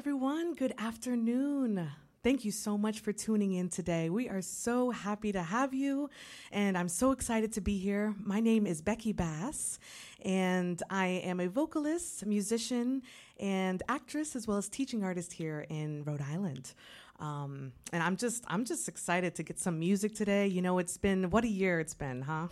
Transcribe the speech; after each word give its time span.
Everyone, 0.00 0.54
good 0.54 0.72
afternoon. 0.78 1.86
Thank 2.22 2.42
you 2.46 2.52
so 2.52 2.78
much 2.78 3.00
for 3.00 3.12
tuning 3.12 3.52
in 3.52 3.68
today. 3.68 4.08
We 4.08 4.30
are 4.30 4.40
so 4.40 4.90
happy 4.90 5.30
to 5.32 5.42
have 5.42 5.74
you, 5.74 6.08
and 6.50 6.78
I'm 6.78 6.88
so 6.88 7.10
excited 7.10 7.52
to 7.52 7.60
be 7.60 7.76
here. 7.76 8.14
My 8.18 8.40
name 8.40 8.66
is 8.66 8.80
Becky 8.80 9.12
Bass, 9.12 9.78
and 10.24 10.82
I 10.88 11.20
am 11.22 11.38
a 11.38 11.48
vocalist, 11.48 12.24
musician, 12.24 13.02
and 13.38 13.82
actress, 13.90 14.34
as 14.34 14.48
well 14.48 14.56
as 14.56 14.70
teaching 14.70 15.04
artist 15.04 15.34
here 15.34 15.66
in 15.68 16.02
Rhode 16.04 16.22
Island. 16.22 16.72
Um, 17.18 17.72
and 17.92 18.02
I'm 18.02 18.16
just 18.16 18.42
I'm 18.48 18.64
just 18.64 18.88
excited 18.88 19.34
to 19.34 19.42
get 19.42 19.58
some 19.58 19.78
music 19.78 20.14
today. 20.14 20.46
You 20.46 20.62
know, 20.62 20.78
it's 20.78 20.96
been 20.96 21.28
what 21.28 21.44
a 21.44 21.48
year 21.48 21.78
it's 21.78 21.92
been, 21.92 22.22
huh? 22.22 22.48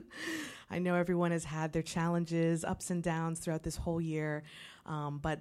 I 0.70 0.80
know 0.80 0.96
everyone 0.96 1.30
has 1.30 1.44
had 1.44 1.72
their 1.72 1.80
challenges, 1.80 2.62
ups 2.62 2.90
and 2.90 3.02
downs 3.02 3.40
throughout 3.40 3.62
this 3.62 3.76
whole 3.76 4.02
year, 4.02 4.42
um, 4.84 5.18
but 5.22 5.40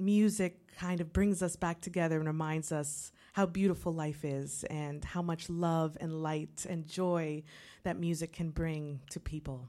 music 0.00 0.74
kind 0.76 1.00
of 1.00 1.12
brings 1.12 1.42
us 1.42 1.56
back 1.56 1.80
together 1.80 2.18
and 2.18 2.26
reminds 2.26 2.72
us 2.72 3.12
how 3.32 3.46
beautiful 3.46 3.92
life 3.92 4.24
is 4.24 4.64
and 4.70 5.04
how 5.04 5.22
much 5.22 5.48
love 5.48 5.96
and 6.00 6.22
light 6.22 6.66
and 6.68 6.86
joy 6.86 7.42
that 7.84 7.98
music 7.98 8.32
can 8.32 8.50
bring 8.50 9.00
to 9.10 9.20
people. 9.20 9.68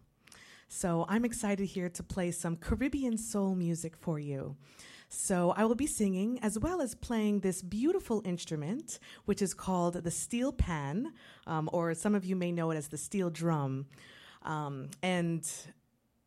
So 0.68 1.06
I'm 1.10 1.26
excited 1.26 1.66
here 1.66 1.90
to 1.90 2.04
play 2.04 2.32
some 2.32 2.56
Caribbean 2.56 3.18
soul 3.18 3.56
music 3.56 3.98
for 3.98 4.20
you. 4.20 4.56
So 5.10 5.54
I 5.58 5.66
will 5.66 5.76
be 5.76 5.88
singing 5.88 6.40
as 6.42 6.58
well 6.58 6.82
as 6.82 6.96
playing 6.96 7.42
this 7.42 7.62
beautiful 7.62 8.22
instrument, 8.24 8.98
which 9.26 9.42
is 9.42 9.54
called 9.54 9.96
the 9.96 10.12
steel 10.12 10.54
pan, 10.54 11.12
um, 11.46 11.70
or 11.74 11.94
some 11.94 12.16
of 12.16 12.24
you 12.24 12.38
may 12.38 12.54
know 12.54 12.72
it 12.72 12.78
as 12.78 12.88
the 12.88 12.98
steel 12.98 13.30
drum. 13.30 13.88
Um, 14.44 14.90
and 15.04 15.46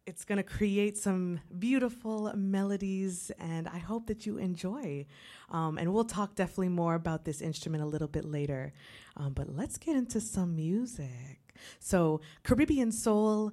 it's 0.07 0.25
going 0.25 0.37
to 0.37 0.43
create 0.43 0.99
some 0.99 1.41
beautiful 1.59 2.33
melodies, 2.37 3.31
and 3.39 3.67
I 3.69 3.79
hope 3.79 4.07
that 4.09 4.27
you 4.27 4.37
enjoy. 4.39 5.07
Um, 5.51 5.79
and 5.79 5.93
we'll 5.95 6.05
talk 6.05 6.35
definitely 6.35 6.69
more 6.69 6.95
about 6.95 7.25
this 7.25 7.41
instrument 7.41 7.83
a 7.83 7.87
little 7.87 8.09
bit 8.09 8.25
later. 8.25 8.73
Um, 9.17 9.33
but 9.33 9.49
let's 9.49 9.79
get 9.79 9.97
into 9.97 10.21
some 10.21 10.57
music. 10.57 11.55
So, 11.79 12.21
Caribbean 12.43 12.93
soul, 12.93 13.53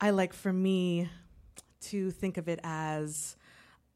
I 0.00 0.10
like 0.10 0.32
for 0.32 0.52
me 0.52 1.08
to 1.82 2.10
think 2.10 2.36
of 2.36 2.48
it 2.48 2.60
as 2.62 3.36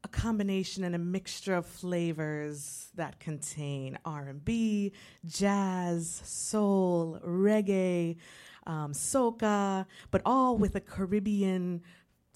a 0.03 0.07
combination 0.07 0.83
and 0.83 0.95
a 0.95 0.99
mixture 0.99 1.55
of 1.55 1.65
flavors 1.65 2.89
that 2.95 3.19
contain 3.19 3.97
R&B, 4.05 4.93
jazz, 5.25 6.21
soul, 6.23 7.19
reggae, 7.25 8.17
um, 8.69 8.93
soca, 8.93 9.85
but 10.11 10.21
all 10.25 10.55
with 10.55 10.75
a 10.75 10.79
Caribbean 10.79 11.81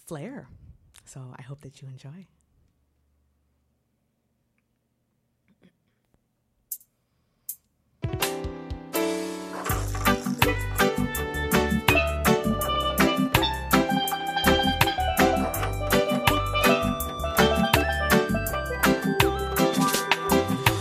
flair. 0.08 0.50
So 1.06 1.22
I 1.38 1.44
hope 1.44 1.62
that 1.62 1.82
you 1.82 1.88
enjoy. 1.88 2.28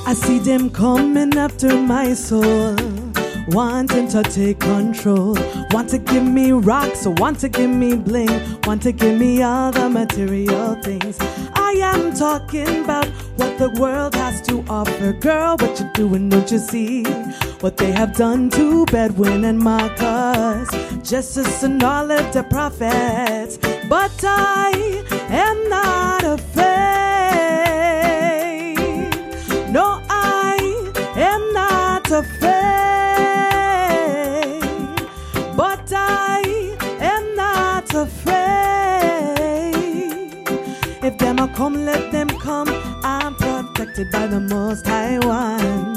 I 0.05 0.15
see 0.15 0.39
them 0.39 0.71
coming 0.71 1.37
after 1.37 1.75
my 1.75 2.13
soul 2.15 2.77
wanting 3.49 4.09
to 4.09 4.23
take 4.23 4.61
control. 4.61 5.37
Want 5.71 5.89
to 5.91 5.99
give 5.99 6.25
me 6.25 6.53
rocks, 6.53 7.07
want 7.07 7.39
to 7.41 7.49
give 7.49 7.71
me 7.71 7.97
bling, 7.97 8.61
want 8.63 8.83
to 8.83 8.93
give 8.93 9.19
me 9.19 9.43
all 9.43 9.73
the 9.73 9.89
material 9.89 10.75
things. 10.83 11.19
I 11.55 11.73
am 11.79 12.13
talking 12.15 12.85
about 12.85 13.07
what 13.37 13.59
the 13.59 13.71
world 13.81 14.15
has 14.15 14.41
to 14.43 14.65
offer. 14.69 15.13
Girl, 15.13 15.57
what 15.59 15.81
you 15.81 15.91
doing? 15.95 16.29
Don't 16.29 16.51
you 16.51 16.59
see 16.59 17.05
what 17.61 17.77
they 17.77 17.93
have 17.93 18.17
done 18.17 18.51
to 18.51 18.85
Bedouin 18.87 19.45
and 19.45 19.59
Marcus? 19.59 20.69
Jesus 21.09 21.63
and 21.63 21.83
all 21.83 22.11
of 22.11 22.33
the 22.33 22.43
prophets. 22.45 23.59
But 23.89 24.13
I 24.23 25.05
am 25.29 25.69
not 25.69 26.12
them 41.23 41.39
a 41.39 41.49
come, 41.49 41.85
let 41.85 42.11
them 42.11 42.29
come. 42.29 42.69
I'm 43.05 43.35
protected 43.37 44.11
by 44.11 44.27
the 44.27 44.41
Most 44.41 44.87
High 44.87 45.19
One. 45.21 45.92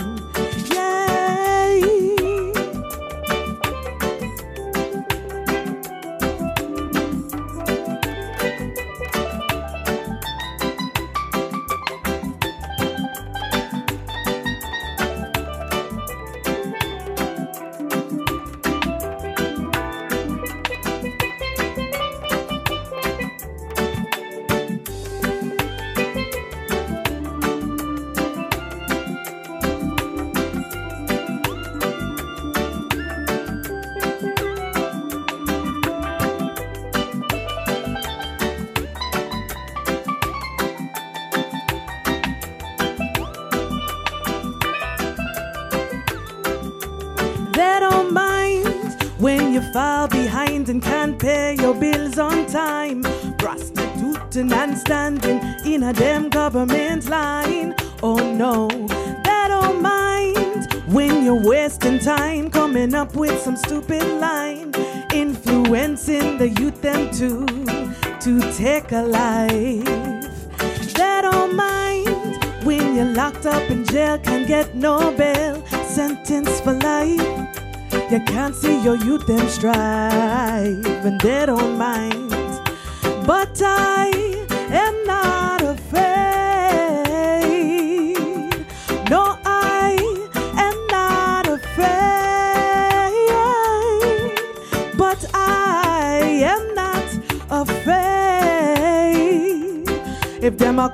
Standing 54.75 55.39
in 55.65 55.83
a 55.83 55.93
damn 55.93 56.29
government 56.29 57.09
line. 57.09 57.34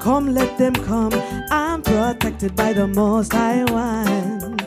Come, 0.01 0.33
let 0.33 0.57
them 0.57 0.73
come. 0.73 1.13
I'm 1.51 1.81
protected 1.83 2.55
by 2.55 2.73
the 2.73 2.87
Most 2.87 3.33
High 3.33 3.63
One. 3.65 4.60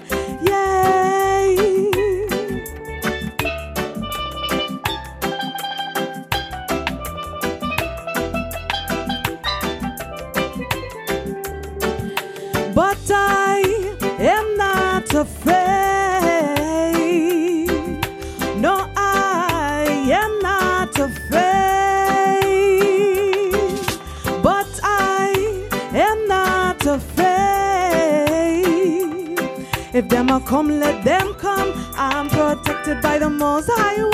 If 30.04 30.10
them 30.10 30.28
a 30.28 30.38
come, 30.38 30.68
let 30.68 31.02
them 31.02 31.32
come. 31.32 31.72
I'm 31.96 32.28
protected 32.28 33.00
by 33.00 33.18
the 33.18 33.30
Most 33.30 33.70
High 33.72 34.13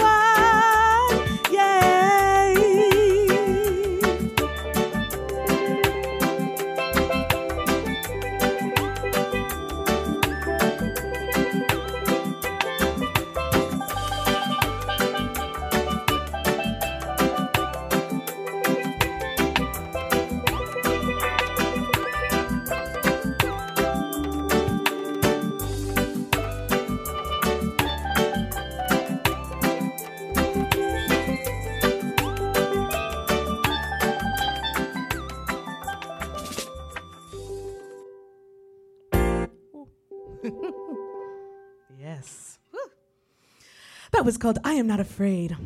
I 44.71 44.75
Am 44.75 44.87
Not 44.87 45.01
Afraid. 45.01 45.57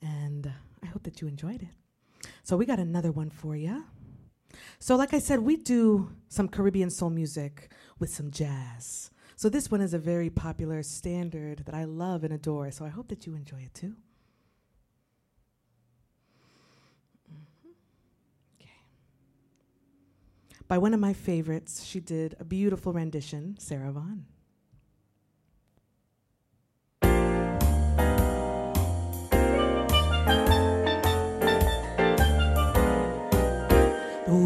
And 0.00 0.50
I 0.82 0.86
hope 0.86 1.02
that 1.02 1.20
you 1.20 1.28
enjoyed 1.28 1.60
it. 1.60 2.26
So, 2.42 2.56
we 2.56 2.64
got 2.64 2.78
another 2.78 3.12
one 3.12 3.28
for 3.28 3.54
you. 3.54 3.84
So, 4.78 4.96
like 4.96 5.12
I 5.12 5.18
said, 5.18 5.40
we 5.40 5.56
do 5.56 6.12
some 6.30 6.48
Caribbean 6.48 6.88
soul 6.88 7.10
music 7.10 7.70
with 7.98 8.08
some 8.08 8.30
jazz. 8.30 9.10
So, 9.36 9.50
this 9.50 9.70
one 9.70 9.82
is 9.82 9.92
a 9.92 9.98
very 9.98 10.30
popular 10.30 10.82
standard 10.82 11.66
that 11.66 11.74
I 11.74 11.84
love 11.84 12.24
and 12.24 12.32
adore. 12.32 12.70
So, 12.70 12.86
I 12.86 12.88
hope 12.88 13.08
that 13.08 13.26
you 13.26 13.34
enjoy 13.34 13.58
it 13.58 13.74
too. 13.74 13.96
Mm-hmm. 17.30 17.72
By 20.68 20.78
one 20.78 20.94
of 20.94 21.00
my 21.00 21.12
favorites, 21.12 21.84
she 21.84 22.00
did 22.00 22.34
a 22.40 22.46
beautiful 22.46 22.94
rendition, 22.94 23.56
Sarah 23.58 23.92
Vaughan. 23.92 24.24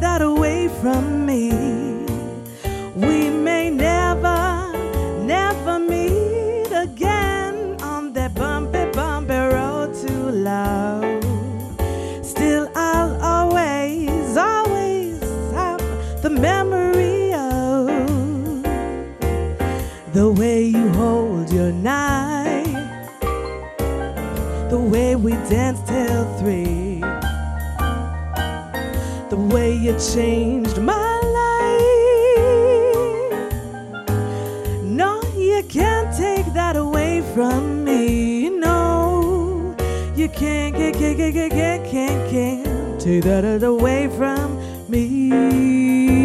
That 0.00 0.20
away 0.20 0.68
from 0.80 1.24
me. 1.24 1.50
We 2.94 3.30
may 3.30 3.70
never, 3.70 4.72
never 5.22 5.78
meet 5.78 6.70
again 6.72 7.80
on 7.82 8.12
that 8.12 8.34
bumpy, 8.34 8.84
bumpy 8.92 9.34
road 9.34 9.94
to 10.06 10.12
love. 10.30 11.24
Still, 12.24 12.70
I'll 12.74 13.20
always, 13.22 14.36
always 14.36 15.20
have 15.52 15.80
the 16.22 16.30
memory 16.30 17.32
of 17.32 17.86
the 20.12 20.30
way 20.30 20.64
you 20.64 20.88
hold 20.90 21.50
your 21.52 21.72
knife, 21.72 22.66
the 24.70 24.78
way 24.78 25.16
we 25.16 25.32
danced 25.48 25.86
till 25.86 26.24
three 26.38 26.75
way 29.56 29.72
you 29.74 29.98
changed 29.98 30.78
my 30.82 31.14
life. 31.40 31.80
No, 34.82 35.22
you 35.34 35.62
can't 35.66 36.14
take 36.14 36.52
that 36.52 36.76
away 36.76 37.22
from 37.32 37.82
me. 37.82 38.50
No, 38.50 39.74
you 40.14 40.28
can't, 40.28 40.76
can't, 40.76 40.94
can't, 40.94 41.16
can't, 41.16 41.52
can't, 41.52 41.84
can't, 41.90 42.30
can't, 42.30 43.00
take 43.00 43.24
that 43.24 43.62
away 43.62 44.08
from 44.18 44.46
me. 44.90 46.15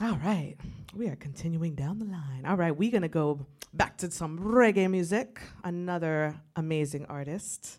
All 0.00 0.16
right, 0.16 0.56
we 0.94 1.08
are 1.08 1.16
continuing 1.16 1.74
down 1.74 1.98
the 1.98 2.04
line. 2.06 2.44
All 2.46 2.56
right, 2.56 2.76
we're 2.76 2.90
gonna 2.90 3.08
go 3.08 3.46
back 3.72 3.96
to 3.98 4.10
some 4.10 4.38
reggae 4.38 4.90
music. 4.90 5.40
Another 5.64 6.34
amazing 6.56 7.06
artist 7.06 7.78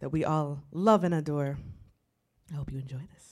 that 0.00 0.10
we 0.10 0.24
all 0.24 0.62
love 0.72 1.04
and 1.04 1.14
adore. 1.14 1.58
I 2.50 2.56
hope 2.56 2.72
you 2.72 2.78
enjoy 2.78 3.00
this. 3.14 3.28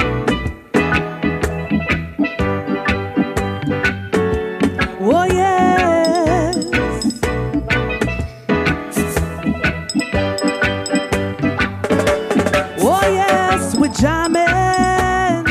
Oh 0.00 0.27
jamming. 14.00 15.44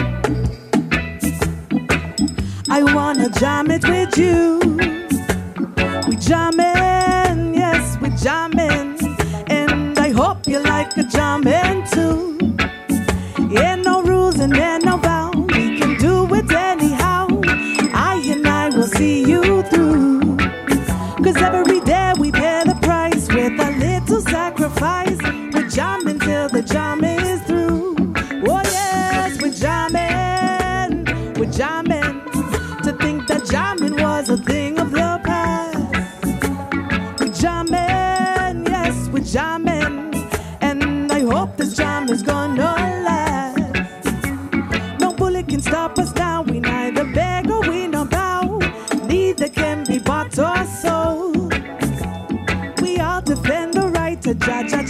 I 2.70 2.84
wanna 2.96 3.30
jam 3.30 3.70
it 3.72 3.84
with 3.88 4.18
you. 4.18 4.60
We 6.08 6.16
jamming, 6.16 7.56
yes, 7.56 7.98
we 8.01 8.10
jamming, 8.12 8.98
and 9.48 10.00
I 10.00 10.10
hope 10.12 10.48
you 10.48 10.60
like 10.60 10.96
a 10.98 11.04
jamming 11.04 11.86
too. 11.92 12.38
Ain't 13.58 13.84
no 13.84 14.01
rules 14.01 14.39
and 14.39 14.56
ain't 14.56 14.86
no 14.86 14.98
vow. 14.98 15.26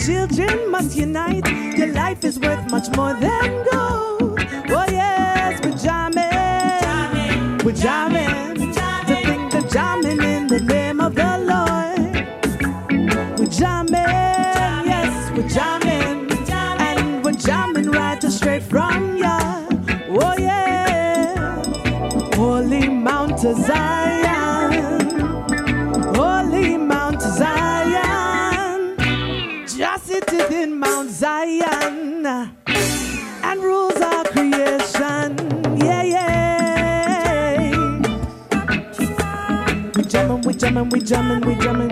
children 0.08 0.72
must 0.72 0.96
unite. 0.96 1.46
Your 1.78 1.88
life 1.88 2.24
is 2.24 2.40
worth 2.40 2.72
much 2.72 2.88
more 2.96 3.14
than 3.14 3.50
gold. 3.70 4.40
Oh 4.70 4.86
yes, 4.90 5.60
we're 5.62 5.78
jamming. 5.78 7.58
We're. 7.66 8.17
jamming, 41.08 41.40
we 41.48 41.56
jamming. 41.56 41.87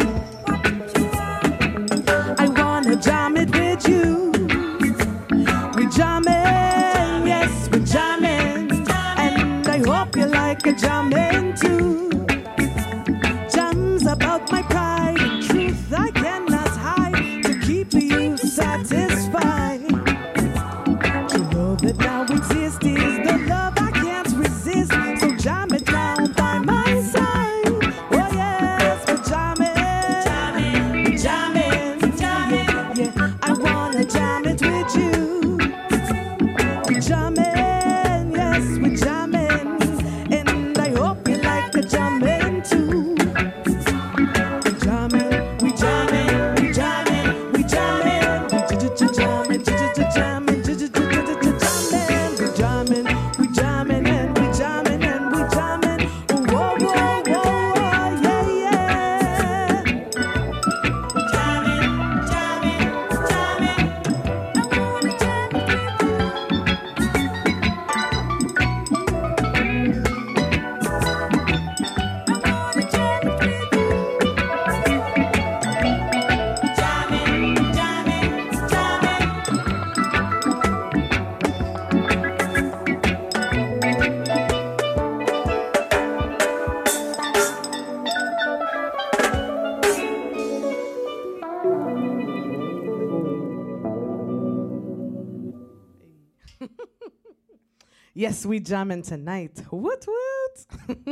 Yes, 98.45 98.49
we 98.49 98.59
jamming 98.59 99.01
tonight. 99.01 99.59
What 99.71 100.05
what? 100.05 100.65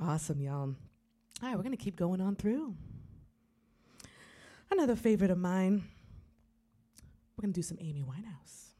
awesome, 0.00 0.42
y'all. 0.42 0.60
All 0.60 0.76
right, 1.42 1.56
we're 1.56 1.62
gonna 1.62 1.78
keep 1.78 1.96
going 1.96 2.20
on 2.20 2.36
through. 2.36 2.74
Another 4.70 4.94
favorite 4.96 5.30
of 5.30 5.38
mine. 5.38 5.82
We're 7.36 7.42
gonna 7.42 7.54
do 7.54 7.62
some 7.62 7.78
Amy 7.80 8.04
Winehouse. 8.04 8.74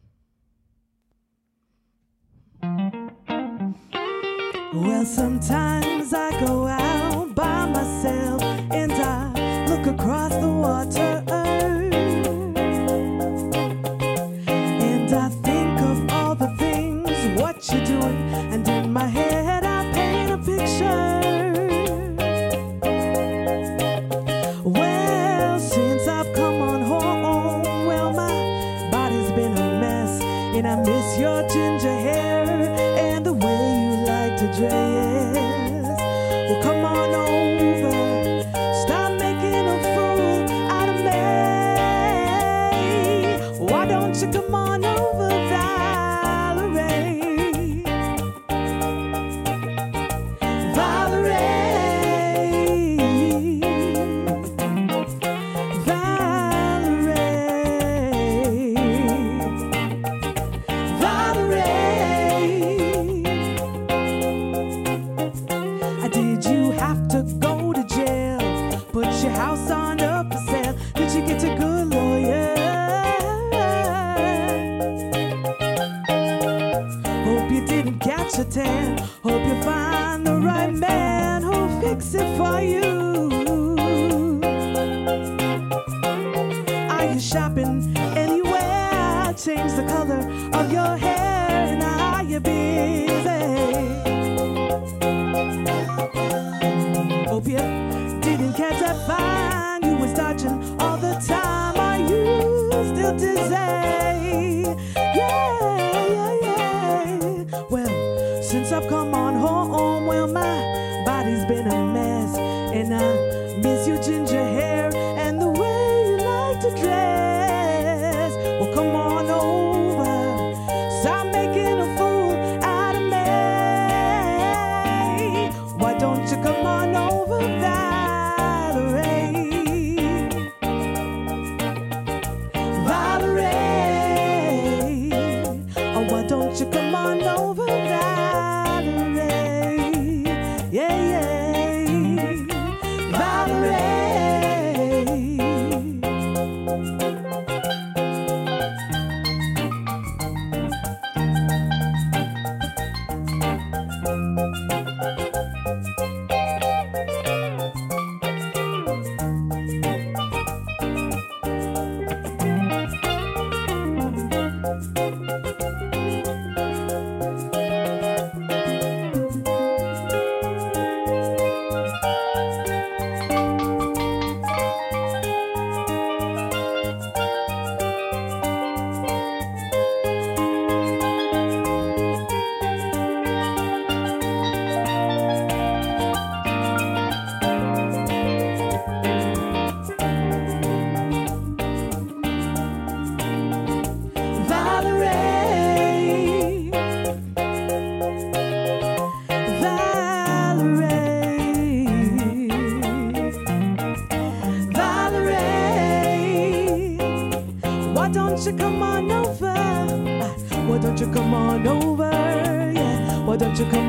Well, 4.74 5.06
sometimes 5.06 6.12
I 6.12 6.30
go 6.44 6.66
out 6.66 7.34
by 7.34 7.70
myself 7.70 8.42
and 8.42 8.92
I 8.92 9.64
look 9.66 9.86
across 9.86 10.32
the 10.34 10.48
water. 10.48 11.15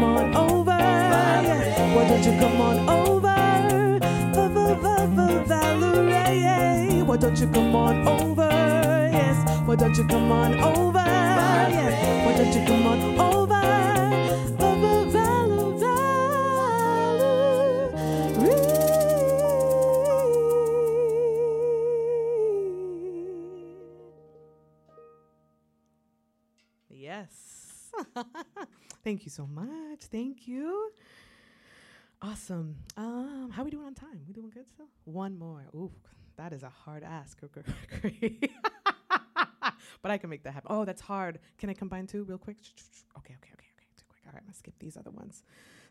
On 0.07 0.35
over? 0.35 0.71
Why 1.95 2.07
don't 2.07 2.23
you 2.25 2.39
come 2.39 2.61
on 2.61 2.89
over? 2.89 3.99
Va- 4.33 4.49
va- 4.49 4.75
va- 4.75 5.07
va- 5.07 5.43
Valerie. 5.45 7.01
Why 7.03 7.17
don't 7.17 7.39
you 7.39 7.47
come 7.47 7.75
on 7.75 8.07
over? 8.07 8.49
Yes. 9.11 9.37
Why 9.67 9.75
don't 9.75 9.95
you 9.97 10.05
come 10.07 10.31
on 10.31 10.53
over? 10.59 10.99
Yes. 10.99 12.25
Why 12.25 12.33
don't 12.37 12.53
you 12.53 12.65
come 12.67 12.87
on 12.87 12.99
over? 13.19 13.26
Time? 34.09 34.21
We 34.27 34.33
doing 34.33 34.49
good 34.49 34.67
still? 34.67 34.87
One 35.05 35.37
more. 35.37 35.65
Ooh, 35.75 35.91
that 36.37 36.53
is 36.53 36.63
a 36.63 36.69
hard 36.69 37.03
ask. 37.03 37.39
But 40.01 40.11
I 40.11 40.17
can 40.17 40.29
make 40.29 40.43
that 40.43 40.53
happen. 40.53 40.67
Oh, 40.69 40.85
that's 40.85 41.01
hard. 41.01 41.39
Can 41.57 41.69
I 41.69 41.73
combine 41.73 42.07
two 42.07 42.23
real 42.23 42.37
quick? 42.37 42.57
Okay, 43.17 43.33
okay, 43.33 43.51
okay, 43.53 43.67
okay. 43.75 43.87
Too 43.97 44.05
quick. 44.07 44.21
All 44.25 44.31
right, 44.33 44.39
I'm 44.39 44.45
gonna 44.45 44.53
skip 44.53 44.75
these 44.79 44.97
other 44.97 45.11
ones. 45.11 45.43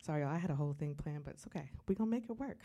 Sorry, 0.03 0.23
y'all, 0.23 0.31
I 0.31 0.39
had 0.39 0.51
a 0.51 0.55
whole 0.55 0.73
thing 0.73 0.95
planned, 0.95 1.25
but 1.25 1.35
it's 1.35 1.47
okay. 1.47 1.69
We're 1.89 1.97
gonna 1.97 2.11
make 2.11 2.25
it 2.25 2.39
work. 2.39 2.59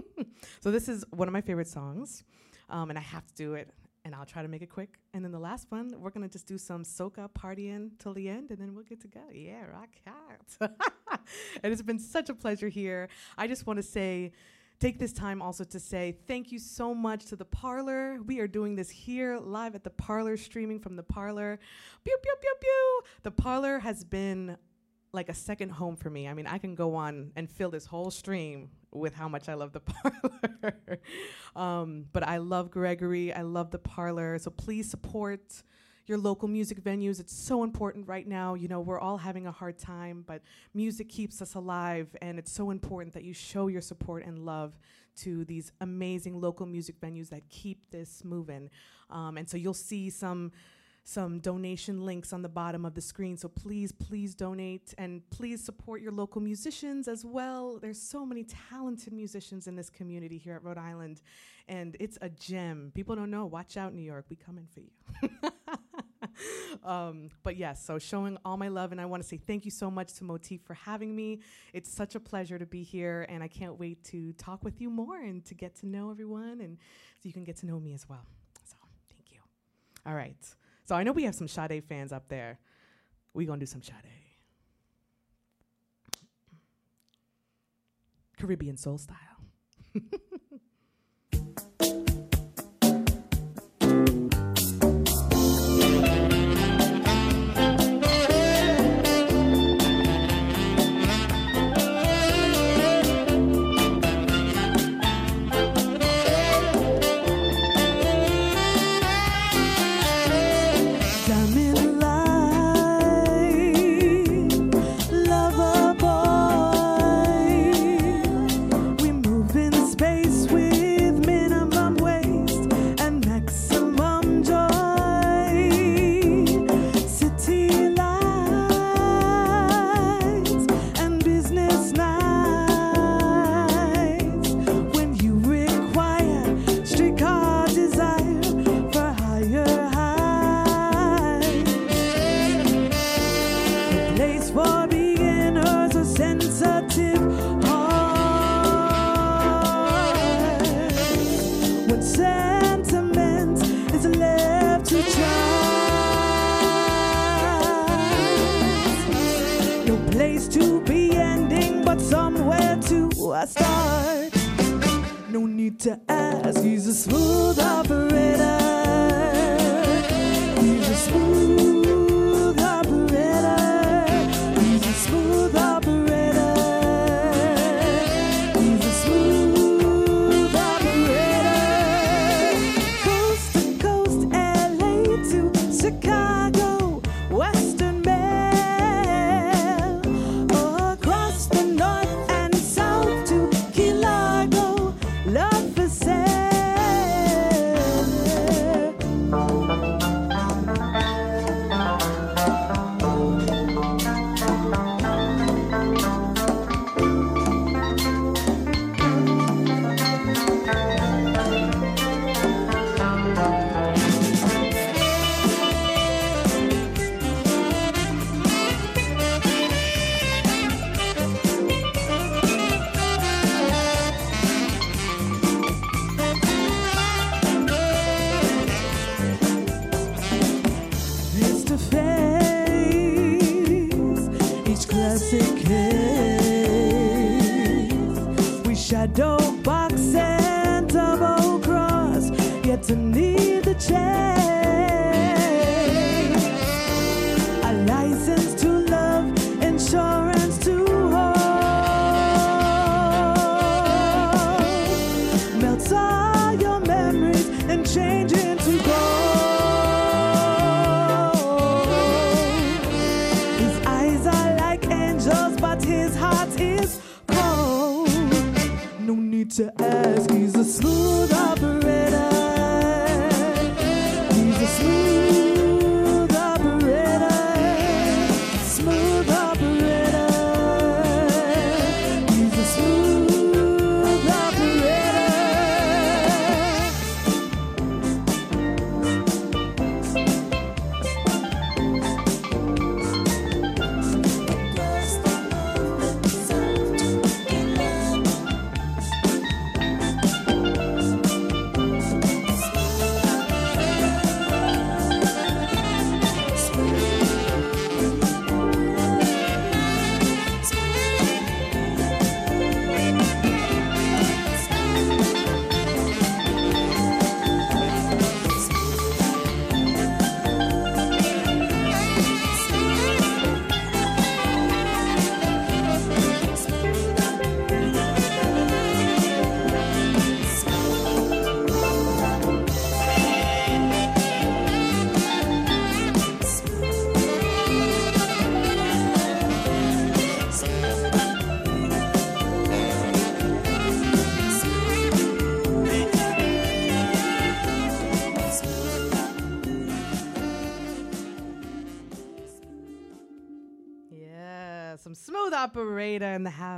so 0.60 0.70
this 0.70 0.88
is 0.88 1.04
one 1.10 1.28
of 1.28 1.32
my 1.32 1.40
favorite 1.40 1.68
songs, 1.68 2.24
um, 2.70 2.90
and 2.90 2.98
I 2.98 3.02
have 3.02 3.24
to 3.26 3.34
do 3.34 3.54
it, 3.54 3.70
and 4.04 4.14
I'll 4.14 4.26
try 4.26 4.42
to 4.42 4.48
make 4.48 4.62
it 4.62 4.70
quick. 4.70 4.98
And 5.14 5.24
then 5.24 5.32
the 5.32 5.38
last 5.38 5.70
one, 5.70 5.94
we're 5.98 6.10
gonna 6.10 6.28
just 6.28 6.46
do 6.46 6.58
some 6.58 6.82
soca 6.82 7.30
partying 7.30 7.92
till 7.98 8.14
the 8.14 8.28
end, 8.28 8.50
and 8.50 8.58
then 8.58 8.74
we'll 8.74 8.84
get 8.84 9.00
to 9.02 9.08
go. 9.08 9.20
Yeah, 9.32 9.64
rock 9.66 9.90
out. 10.06 10.70
and 11.62 11.72
it's 11.72 11.82
been 11.82 12.00
such 12.00 12.28
a 12.28 12.34
pleasure 12.34 12.68
here. 12.68 13.08
I 13.38 13.46
just 13.46 13.66
want 13.66 13.78
to 13.78 13.82
say. 13.82 14.32
Take 14.82 14.98
this 14.98 15.12
time 15.12 15.40
also 15.40 15.62
to 15.62 15.78
say 15.78 16.16
thank 16.26 16.50
you 16.50 16.58
so 16.58 16.92
much 16.92 17.26
to 17.26 17.36
the 17.36 17.44
parlor. 17.44 18.18
We 18.26 18.40
are 18.40 18.48
doing 18.48 18.74
this 18.74 18.90
here 18.90 19.38
live 19.38 19.76
at 19.76 19.84
the 19.84 19.90
parlor, 19.90 20.36
streaming 20.36 20.80
from 20.80 20.96
the 20.96 21.04
parlor. 21.04 21.60
Pew, 22.04 22.16
pew, 22.20 22.34
pew, 22.40 22.54
pew. 22.60 23.02
The 23.22 23.30
parlor 23.30 23.78
has 23.78 24.02
been 24.02 24.56
like 25.12 25.28
a 25.28 25.34
second 25.34 25.68
home 25.68 25.94
for 25.94 26.10
me. 26.10 26.26
I 26.26 26.34
mean, 26.34 26.48
I 26.48 26.58
can 26.58 26.74
go 26.74 26.96
on 26.96 27.30
and 27.36 27.48
fill 27.48 27.70
this 27.70 27.86
whole 27.86 28.10
stream 28.10 28.70
with 28.90 29.14
how 29.14 29.28
much 29.28 29.48
I 29.48 29.54
love 29.54 29.72
the 29.72 29.80
parlor. 29.86 30.98
um, 31.54 32.06
but 32.12 32.26
I 32.26 32.38
love 32.38 32.72
Gregory. 32.72 33.32
I 33.32 33.42
love 33.42 33.70
the 33.70 33.78
parlor. 33.78 34.36
So 34.40 34.50
please 34.50 34.90
support 34.90 35.62
your 36.06 36.18
local 36.18 36.48
music 36.48 36.82
venues. 36.82 37.20
It's 37.20 37.34
so 37.34 37.62
important 37.62 38.08
right 38.08 38.26
now. 38.26 38.54
You 38.54 38.68
know, 38.68 38.80
we're 38.80 39.00
all 39.00 39.18
having 39.18 39.46
a 39.46 39.52
hard 39.52 39.78
time, 39.78 40.24
but 40.26 40.42
music 40.74 41.08
keeps 41.08 41.40
us 41.40 41.54
alive, 41.54 42.08
and 42.20 42.38
it's 42.38 42.52
so 42.52 42.70
important 42.70 43.14
that 43.14 43.24
you 43.24 43.32
show 43.32 43.68
your 43.68 43.80
support 43.80 44.24
and 44.24 44.40
love 44.40 44.78
to 45.14 45.44
these 45.44 45.72
amazing 45.80 46.40
local 46.40 46.66
music 46.66 47.00
venues 47.00 47.28
that 47.28 47.48
keep 47.48 47.90
this 47.90 48.24
moving. 48.24 48.70
Um, 49.10 49.36
and 49.36 49.48
so 49.48 49.56
you'll 49.56 49.74
see 49.74 50.10
some 50.10 50.52
some 51.04 51.40
donation 51.40 52.04
links 52.04 52.32
on 52.32 52.42
the 52.42 52.48
bottom 52.48 52.84
of 52.84 52.94
the 52.94 53.00
screen. 53.00 53.36
So 53.36 53.48
please, 53.48 53.90
please 53.92 54.34
donate 54.34 54.94
and 54.98 55.28
please 55.30 55.64
support 55.64 56.00
your 56.00 56.12
local 56.12 56.40
musicians 56.40 57.08
as 57.08 57.24
well. 57.24 57.78
There's 57.80 58.00
so 58.00 58.24
many 58.24 58.44
talented 58.70 59.12
musicians 59.12 59.66
in 59.66 59.74
this 59.74 59.90
community 59.90 60.38
here 60.38 60.54
at 60.54 60.62
Rhode 60.62 60.78
Island, 60.78 61.20
and 61.68 61.96
it's 61.98 62.18
a 62.22 62.28
gem. 62.28 62.92
People 62.94 63.16
don't 63.16 63.30
know. 63.30 63.46
Watch 63.46 63.76
out, 63.76 63.94
New 63.94 64.02
York. 64.02 64.26
We 64.28 64.36
coming 64.36 64.68
for 64.72 64.80
you. 64.80 65.50
um, 66.84 67.30
but 67.42 67.56
yes, 67.56 67.84
so 67.84 67.98
showing 67.98 68.38
all 68.44 68.56
my 68.56 68.68
love, 68.68 68.92
and 68.92 69.00
I 69.00 69.06
want 69.06 69.22
to 69.22 69.28
say 69.28 69.38
thank 69.38 69.64
you 69.64 69.70
so 69.72 69.90
much 69.90 70.14
to 70.14 70.24
Motif 70.24 70.62
for 70.62 70.74
having 70.74 71.16
me. 71.16 71.40
It's 71.72 71.92
such 71.92 72.14
a 72.14 72.20
pleasure 72.20 72.58
to 72.58 72.66
be 72.66 72.84
here, 72.84 73.26
and 73.28 73.42
I 73.42 73.48
can't 73.48 73.78
wait 73.78 74.04
to 74.04 74.32
talk 74.34 74.64
with 74.64 74.80
you 74.80 74.88
more 74.88 75.20
and 75.20 75.44
to 75.46 75.54
get 75.54 75.74
to 75.80 75.86
know 75.86 76.10
everyone, 76.10 76.60
and 76.60 76.78
so 77.20 77.28
you 77.28 77.32
can 77.32 77.44
get 77.44 77.56
to 77.58 77.66
know 77.66 77.80
me 77.80 77.92
as 77.92 78.08
well. 78.08 78.24
So 78.64 78.76
thank 79.10 79.32
you. 79.32 79.40
All 80.06 80.14
right. 80.14 80.36
So 80.84 80.94
I 80.94 81.02
know 81.02 81.12
we 81.12 81.24
have 81.24 81.34
some 81.34 81.48
Sade 81.48 81.84
fans 81.88 82.12
up 82.12 82.28
there. 82.28 82.58
We 83.34 83.46
gonna 83.46 83.60
do 83.60 83.66
some 83.66 83.82
Sade. 83.82 83.94
Caribbean 88.38 88.76
soul 88.76 88.98
style. 88.98 89.16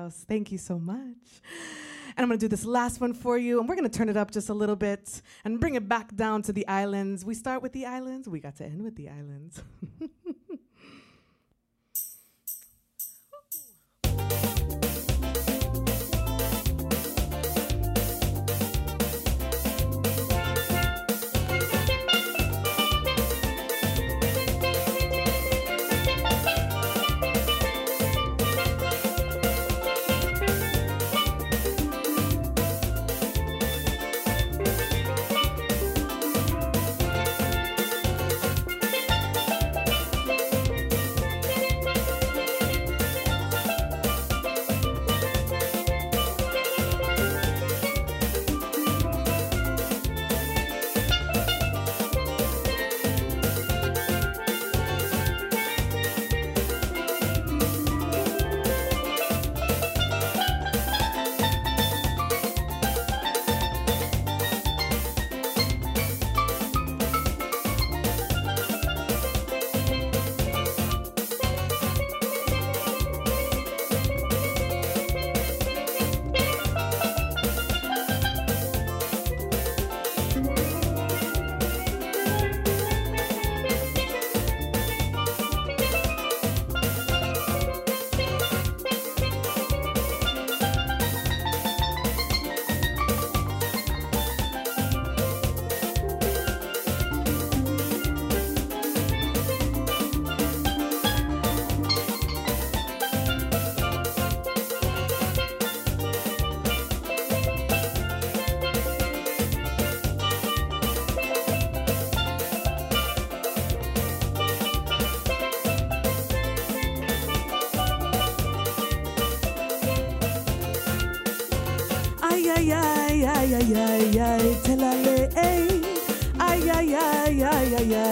house. 0.05 0.25
Thank 0.29 0.53
you 0.53 0.59
so 0.59 0.79
much. 0.79 1.17
And 2.17 2.23
I'm 2.23 2.29
gonna 2.29 2.39
do 2.39 2.49
this 2.49 2.65
last 2.65 3.01
one 3.01 3.13
for 3.13 3.37
you, 3.39 3.59
and 3.59 3.69
we're 3.69 3.75
gonna 3.75 3.89
turn 3.89 4.09
it 4.09 4.17
up 4.17 4.31
just 4.31 4.49
a 4.49 4.55
little 4.55 4.77
bit 4.77 5.23
and 5.45 5.59
bring 5.59 5.75
it 5.75 5.89
back 5.89 6.15
down 6.15 6.43
to 6.43 6.53
the 6.53 6.67
islands. 6.69 7.25
We 7.25 7.35
start 7.35 7.63
with 7.63 7.73
the 7.73 7.87
islands, 7.87 8.29
we 8.29 8.39
got 8.39 8.57
to 8.57 8.65
end 8.65 8.83
with 8.83 8.97
the 8.97 9.09
islands. 9.09 9.63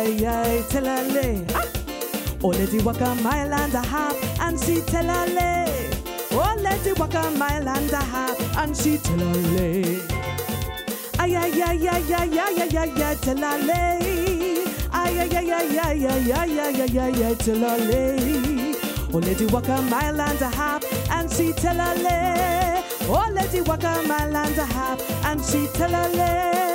ay, 0.02 0.26
ay, 0.26 0.62
telale. 0.68 1.46
Ah! 1.54 1.62
Oh, 2.42 2.48
let 2.48 2.74
it 2.74 2.82
walk 2.82 3.00
a 3.00 3.14
mile 3.22 3.54
and 3.54 3.74
a 3.74 3.82
half 3.82 4.16
and 4.40 4.58
see 4.58 4.80
telale. 4.80 5.70
Oh, 6.32 6.56
it 6.58 6.98
walk 6.98 7.14
a 7.14 7.30
mile 7.38 7.68
and 7.68 7.92
a 7.92 8.02
half 8.02 8.36
and 8.58 8.76
see 8.76 8.98
telale. 8.98 10.02
Ay, 11.18 11.36
ay, 11.36 11.62
ay, 11.62 11.86
ay, 11.86 12.14
ay, 12.18 12.38
ay, 12.38 12.58
ay, 12.58 12.78
ay, 12.82 13.02
ay, 13.06 13.16
telale. 13.22 13.82
Ay, 14.92 15.18
ay, 15.22 15.36
ay, 15.38 15.50
ay, 15.52 15.78
ay, 15.78 16.06
ay, 16.06 16.32
ay, 16.32 16.58
ay, 16.58 16.80
ay, 16.82 16.98
ay, 16.98 17.22
ay, 17.22 17.34
telale. 17.38 18.02
Oh, 19.14 19.20
it 19.20 19.52
walk 19.52 19.68
a 19.68 19.82
mile 19.82 20.20
and 20.20 20.40
a 20.40 20.48
half 20.48 20.82
and 21.12 21.30
see 21.30 21.52
telale. 21.52 22.82
Oh, 23.06 23.30
it 23.38 23.68
walk 23.68 23.84
a 23.84 24.02
mile 24.08 24.36
and 24.36 24.58
a 24.58 24.64
half 24.66 24.98
and 25.26 25.40
see 25.40 25.66
telale. 25.78 26.71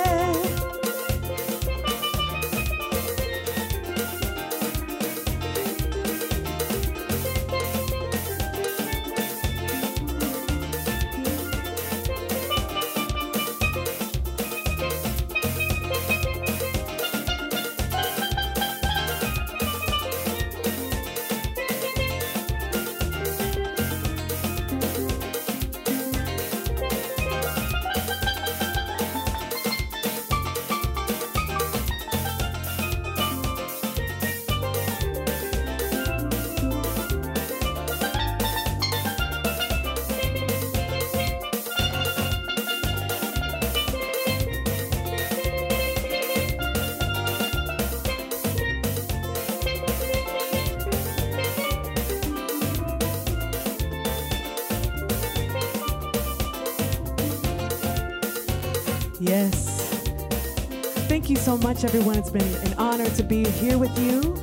Much, 61.78 61.84
everyone. 61.84 62.18
It's 62.18 62.30
been 62.30 62.54
an 62.66 62.74
honor 62.74 63.08
to 63.10 63.22
be 63.22 63.44
here 63.44 63.78
with 63.78 63.96
you, 63.98 64.34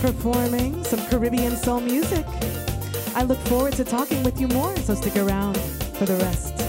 performing 0.00 0.82
some 0.82 0.98
Caribbean 1.06 1.56
soul 1.56 1.80
music. 1.80 2.26
I 3.14 3.22
look 3.22 3.38
forward 3.46 3.74
to 3.74 3.84
talking 3.84 4.22
with 4.24 4.40
you 4.40 4.48
more, 4.48 4.74
so 4.78 4.94
stick 4.94 5.16
around 5.16 5.56
for 5.56 6.06
the 6.06 6.16
rest. 6.16 6.67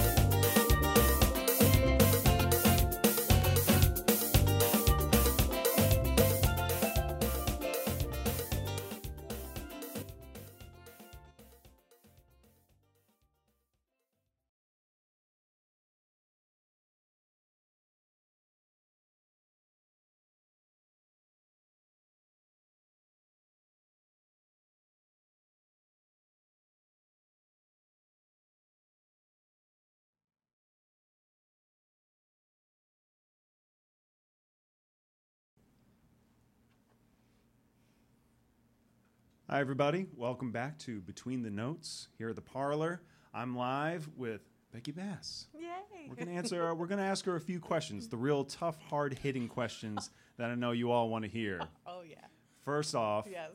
Hi, 39.50 39.58
everybody. 39.58 40.06
Welcome 40.14 40.52
back 40.52 40.78
to 40.80 41.00
Between 41.00 41.42
the 41.42 41.50
Notes 41.50 42.06
here 42.16 42.28
at 42.28 42.36
the 42.36 42.40
parlor. 42.40 43.02
I'm 43.34 43.56
live 43.56 44.08
with 44.16 44.42
Becky 44.72 44.92
Bass. 44.92 45.48
Yay! 45.52 46.06
We're 46.08 46.14
gonna 46.14 46.30
answer. 46.36 46.72
we're 46.72 46.86
gonna 46.86 47.02
ask 47.02 47.24
her 47.24 47.34
a 47.34 47.40
few 47.40 47.58
questions, 47.58 48.06
the 48.08 48.16
real 48.16 48.44
tough, 48.44 48.78
hard-hitting 48.88 49.48
questions 49.48 50.10
that 50.36 50.50
I 50.50 50.54
know 50.54 50.70
you 50.70 50.92
all 50.92 51.08
want 51.08 51.24
to 51.24 51.28
hear. 51.28 51.60
Oh, 51.84 52.02
yeah. 52.08 52.18
First 52.64 52.94
off, 52.94 53.26
Yes. 53.28 53.50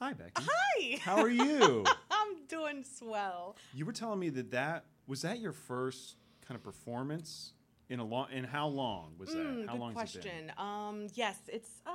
hi, 0.00 0.12
Becky. 0.12 0.42
Hi! 0.44 0.98
How 1.02 1.18
are 1.18 1.28
you? 1.30 1.84
I'm 2.10 2.46
doing 2.48 2.82
swell. 2.82 3.56
you 3.72 3.86
were 3.86 3.92
telling 3.92 4.18
me 4.18 4.28
that 4.30 4.50
that 4.50 4.86
was 5.06 5.22
that 5.22 5.38
your 5.38 5.52
first 5.52 6.16
kind 6.44 6.56
of 6.56 6.64
performance 6.64 7.52
in 7.88 8.00
a 8.00 8.04
long. 8.04 8.26
In 8.32 8.42
how 8.42 8.66
long 8.66 9.12
was 9.18 9.28
that? 9.28 9.38
Mm, 9.38 9.66
how 9.66 9.72
good 9.74 9.80
long 9.80 9.94
has 9.94 10.16
it 10.16 10.22
been? 10.24 10.32
question. 10.46 10.52
Um, 10.58 11.06
yes, 11.14 11.36
it's 11.46 11.70
uh, 11.86 11.90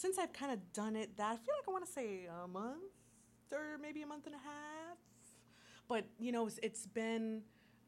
since 0.00 0.18
I've 0.18 0.32
kind 0.32 0.52
of 0.52 0.72
done 0.72 0.96
it. 0.96 1.16
That 1.16 1.26
I 1.32 1.36
feel 1.36 1.54
like 1.58 1.68
I 1.68 1.70
want 1.70 1.86
to 1.86 1.92
say 1.92 2.26
a 2.44 2.48
month 2.48 2.78
or 3.52 3.78
maybe 3.80 4.02
a 4.02 4.06
month 4.06 4.26
and 4.26 4.34
a 4.34 4.38
half. 4.38 4.98
But 5.88 6.06
you 6.18 6.32
know, 6.32 6.46
it's, 6.46 6.58
it's 6.62 6.86
been 6.86 7.42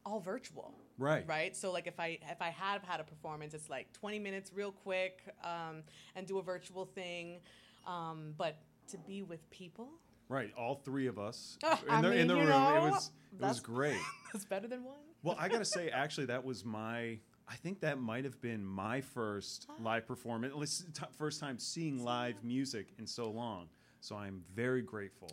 all 0.05 0.19
virtual. 0.19 0.73
Right. 0.97 1.25
Right. 1.27 1.55
So 1.55 1.71
like 1.71 1.87
if 1.87 1.99
I 1.99 2.19
if 2.29 2.41
I 2.41 2.49
have 2.49 2.83
had 2.83 2.99
a 2.99 3.03
performance, 3.03 3.53
it's 3.53 3.69
like 3.69 3.91
20 3.93 4.19
minutes, 4.19 4.51
real 4.53 4.71
quick, 4.71 5.23
um, 5.43 5.83
and 6.15 6.27
do 6.27 6.37
a 6.37 6.43
virtual 6.43 6.85
thing. 6.85 7.39
Um, 7.87 8.33
but 8.37 8.57
to 8.89 8.97
be 8.97 9.23
with 9.23 9.49
people, 9.49 9.89
Right. 10.29 10.51
All 10.57 10.75
three 10.75 11.07
of 11.07 11.19
us 11.19 11.57
in 11.63 11.69
I 11.89 12.01
the, 12.01 12.11
in 12.11 12.17
mean, 12.19 12.27
the 12.27 12.33
you 12.35 12.39
room. 12.41 12.49
know, 12.49 12.75
it 12.87 12.91
was 12.91 13.11
it 13.39 13.41
was 13.45 13.59
great. 13.59 13.97
that's 14.33 14.45
better 14.45 14.67
than 14.67 14.83
one. 14.83 14.95
Well, 15.21 15.35
I 15.39 15.47
gotta 15.47 15.65
say, 15.65 15.89
actually, 15.89 16.27
that 16.27 16.43
was 16.43 16.65
my. 16.65 17.19
I 17.47 17.55
think 17.55 17.81
that 17.81 17.99
might 17.99 18.23
have 18.23 18.39
been 18.41 18.65
my 18.65 19.01
first 19.01 19.67
live 19.81 20.07
performance, 20.07 20.51
at 20.53 20.57
least 20.59 20.93
t- 20.93 21.03
first 21.17 21.39
time 21.39 21.59
seeing 21.59 22.03
live 22.03 22.35
music 22.43 22.93
in 22.97 23.05
so 23.05 23.29
long. 23.29 23.67
So 23.99 24.15
I'm 24.15 24.43
very 24.55 24.81
grateful 24.81 25.29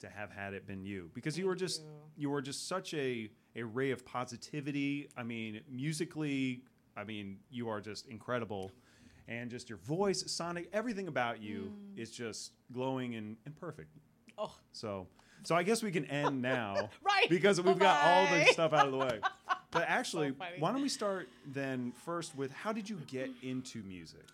to 0.00 0.08
have 0.08 0.30
had 0.30 0.52
it 0.54 0.66
been 0.66 0.84
you 0.84 1.10
because 1.14 1.38
you 1.38 1.46
were 1.46 1.54
just 1.54 1.80
you. 1.82 1.88
you 2.24 2.30
were 2.30 2.42
just 2.42 2.68
such 2.68 2.92
a 2.94 3.30
a 3.56 3.62
ray 3.62 3.90
of 3.90 4.04
positivity. 4.04 5.08
I 5.16 5.22
mean, 5.22 5.60
musically, 5.70 6.62
I 6.96 7.04
mean, 7.04 7.38
you 7.50 7.68
are 7.68 7.80
just 7.80 8.06
incredible. 8.06 8.70
And 9.28 9.50
just 9.50 9.68
your 9.68 9.78
voice, 9.78 10.22
sonic, 10.30 10.68
everything 10.72 11.08
about 11.08 11.42
you 11.42 11.72
Mm. 11.72 11.98
is 11.98 12.10
just 12.12 12.52
glowing 12.72 13.16
and, 13.16 13.36
and 13.44 13.56
perfect. 13.56 13.88
Oh, 14.38 14.54
So, 14.72 15.08
so 15.42 15.56
I 15.56 15.64
guess 15.64 15.82
we 15.82 15.90
can 15.90 16.04
end 16.04 16.40
now, 16.42 16.90
Right. 17.02 17.28
Because 17.28 17.60
we've 17.60 17.78
got 17.78 18.04
all 18.04 18.26
the 18.38 18.44
stuff 18.52 18.72
out 18.72 18.86
of 18.86 18.92
the 18.92 18.98
way. 18.98 19.18
But 19.76 19.84
actually, 19.88 20.32
funny. 20.32 20.56
why 20.58 20.72
don't 20.72 20.82
we 20.82 20.88
start 20.88 21.28
then 21.46 21.92
first 22.04 22.36
with 22.36 22.50
how 22.52 22.72
did 22.72 22.88
you 22.88 22.98
get 23.06 23.30
into 23.42 23.82
music? 23.82 24.24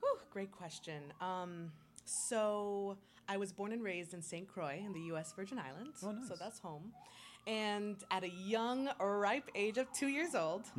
Whew, 0.00 0.18
great 0.30 0.52
question. 0.52 1.02
Um, 1.20 1.72
so 2.04 2.96
I 3.28 3.36
was 3.36 3.52
born 3.52 3.72
and 3.72 3.82
raised 3.82 4.14
in 4.14 4.22
St. 4.22 4.46
Croix 4.46 4.80
in 4.84 4.92
the 4.92 5.00
U.S. 5.12 5.32
Virgin 5.34 5.58
Islands. 5.58 5.98
Oh, 6.04 6.12
nice. 6.12 6.28
So 6.28 6.36
that's 6.38 6.60
home. 6.60 6.92
And 7.46 7.96
at 8.10 8.24
a 8.24 8.28
young, 8.28 8.88
ripe 9.00 9.50
age 9.54 9.78
of 9.78 9.92
two 9.92 10.08
years 10.08 10.34
old, 10.34 10.64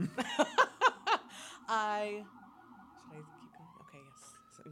I. 1.68 2.24
Should 3.00 3.14
I 3.14 3.24
keep 3.40 3.52
going? 3.54 3.70
Okay, 3.82 4.04
yes. 4.04 4.34
So 4.56 4.72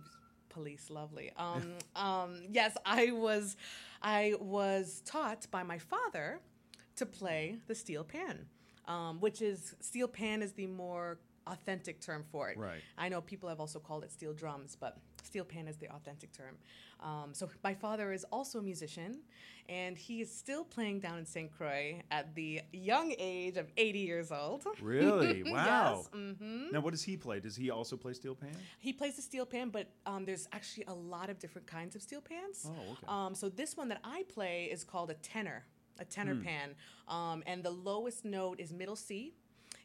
police, 0.49 0.89
lovely. 0.89 1.31
Um, 1.37 1.73
um, 1.95 2.43
yes, 2.51 2.75
I 2.85 3.11
was, 3.11 3.55
I 4.01 4.35
was 4.39 5.01
taught 5.05 5.47
by 5.51 5.63
my 5.63 5.77
father 5.77 6.39
to 6.97 7.05
play 7.05 7.57
the 7.67 7.75
steel 7.75 8.03
pan, 8.03 8.45
um, 8.87 9.19
which 9.19 9.41
is 9.41 9.75
steel 9.79 10.07
pan 10.07 10.41
is 10.41 10.53
the 10.53 10.67
more 10.67 11.19
authentic 11.47 12.01
term 12.01 12.23
for 12.31 12.49
it. 12.49 12.57
Right. 12.57 12.81
I 12.97 13.09
know 13.09 13.21
people 13.21 13.49
have 13.49 13.59
also 13.59 13.79
called 13.79 14.03
it 14.03 14.11
steel 14.11 14.33
drums, 14.33 14.75
but 14.79 14.97
steel 15.23 15.45
pan 15.45 15.67
is 15.67 15.77
the 15.77 15.87
authentic 15.91 16.31
term. 16.31 16.55
Um, 17.01 17.33
so 17.33 17.49
my 17.63 17.73
father 17.73 18.11
is 18.13 18.23
also 18.31 18.59
a 18.59 18.61
musician, 18.63 19.19
and 19.69 19.97
he 19.97 20.21
is 20.21 20.31
still 20.35 20.63
playing 20.63 21.01
down 21.01 21.19
in 21.19 21.25
St. 21.25 21.51
Croix 21.55 22.01
at 22.09 22.33
the 22.33 22.61
young 22.71 23.13
age 23.19 23.57
of 23.57 23.67
80 23.77 23.99
years 23.99 24.31
old. 24.31 24.65
Really? 24.81 25.43
Wow. 25.55 26.05
yes. 26.05 26.09
hmm 26.13 26.71
Now, 26.71 26.81
what 26.81 26.91
does 26.91 27.03
he 27.03 27.15
play? 27.15 27.39
Does 27.39 27.55
he 27.55 27.69
also 27.69 27.95
play 27.95 28.13
steel 28.13 28.35
pan? 28.35 28.55
He 28.79 28.91
plays 28.93 29.15
the 29.15 29.21
steel 29.21 29.45
pan, 29.45 29.69
but 29.69 29.87
um, 30.05 30.25
there's 30.25 30.47
actually 30.51 30.85
a 30.87 30.93
lot 30.93 31.29
of 31.29 31.37
different 31.39 31.67
kinds 31.67 31.95
of 31.95 32.01
steel 32.01 32.21
pans. 32.21 32.65
Oh, 32.65 32.91
okay. 32.93 33.05
Um, 33.07 33.35
so 33.35 33.49
this 33.49 33.77
one 33.77 33.87
that 33.89 33.99
I 34.03 34.23
play 34.33 34.65
is 34.65 34.83
called 34.83 35.11
a 35.11 35.15
tenor, 35.15 35.65
a 35.99 36.05
tenor 36.05 36.35
Hmm. 36.35 36.43
pan, 36.43 36.75
um, 37.07 37.43
and 37.45 37.63
the 37.63 37.71
lowest 37.71 38.25
note 38.25 38.59
is 38.59 38.71
middle 38.73 38.95
C, 38.95 39.33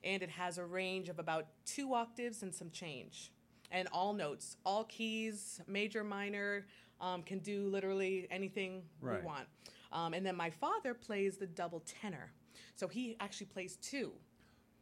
and 0.03 0.23
it 0.23 0.31
has 0.31 0.59
a 0.59 0.65
range 0.65 1.09
of 1.09 1.19
about 1.19 1.47
two 1.65 1.95
octaves 1.95 2.43
and 2.43 2.55
some 2.55 2.71
change, 2.71 3.31
and 3.71 3.89
all 3.93 4.13
notes, 4.13 4.57
all 4.65 4.85
keys, 4.85 5.61
major, 5.67 6.03
minor, 6.05 6.67
um, 7.01 7.23
can 7.23 7.39
do 7.39 7.67
literally 7.69 8.27
anything 8.31 8.83
Right. 9.01 9.21
we 9.21 9.27
want. 9.27 9.49
Um, 9.93 10.15
and 10.15 10.25
then 10.25 10.37
my 10.37 10.51
father 10.51 10.95
plays 10.95 11.39
the 11.39 11.47
double 11.47 11.81
tenor, 11.81 12.33
so 12.77 12.89
he 12.89 13.17
actually 13.21 13.47
plays 13.47 13.77
two. 13.77 14.13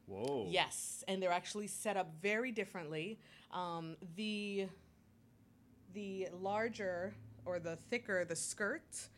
Whoa. 0.06 0.46
Yes, 0.48 1.04
and 1.06 1.22
they're 1.22 1.30
actually 1.32 1.66
set 1.66 1.96
up 1.96 2.14
very 2.22 2.50
differently. 2.52 3.18
Um, 3.50 3.96
the 4.16 4.68
the 5.94 6.28
larger 6.32 7.14
or 7.44 7.58
the 7.58 7.76
thicker 7.76 8.24
the 8.24 8.36
skirt, 8.36 9.08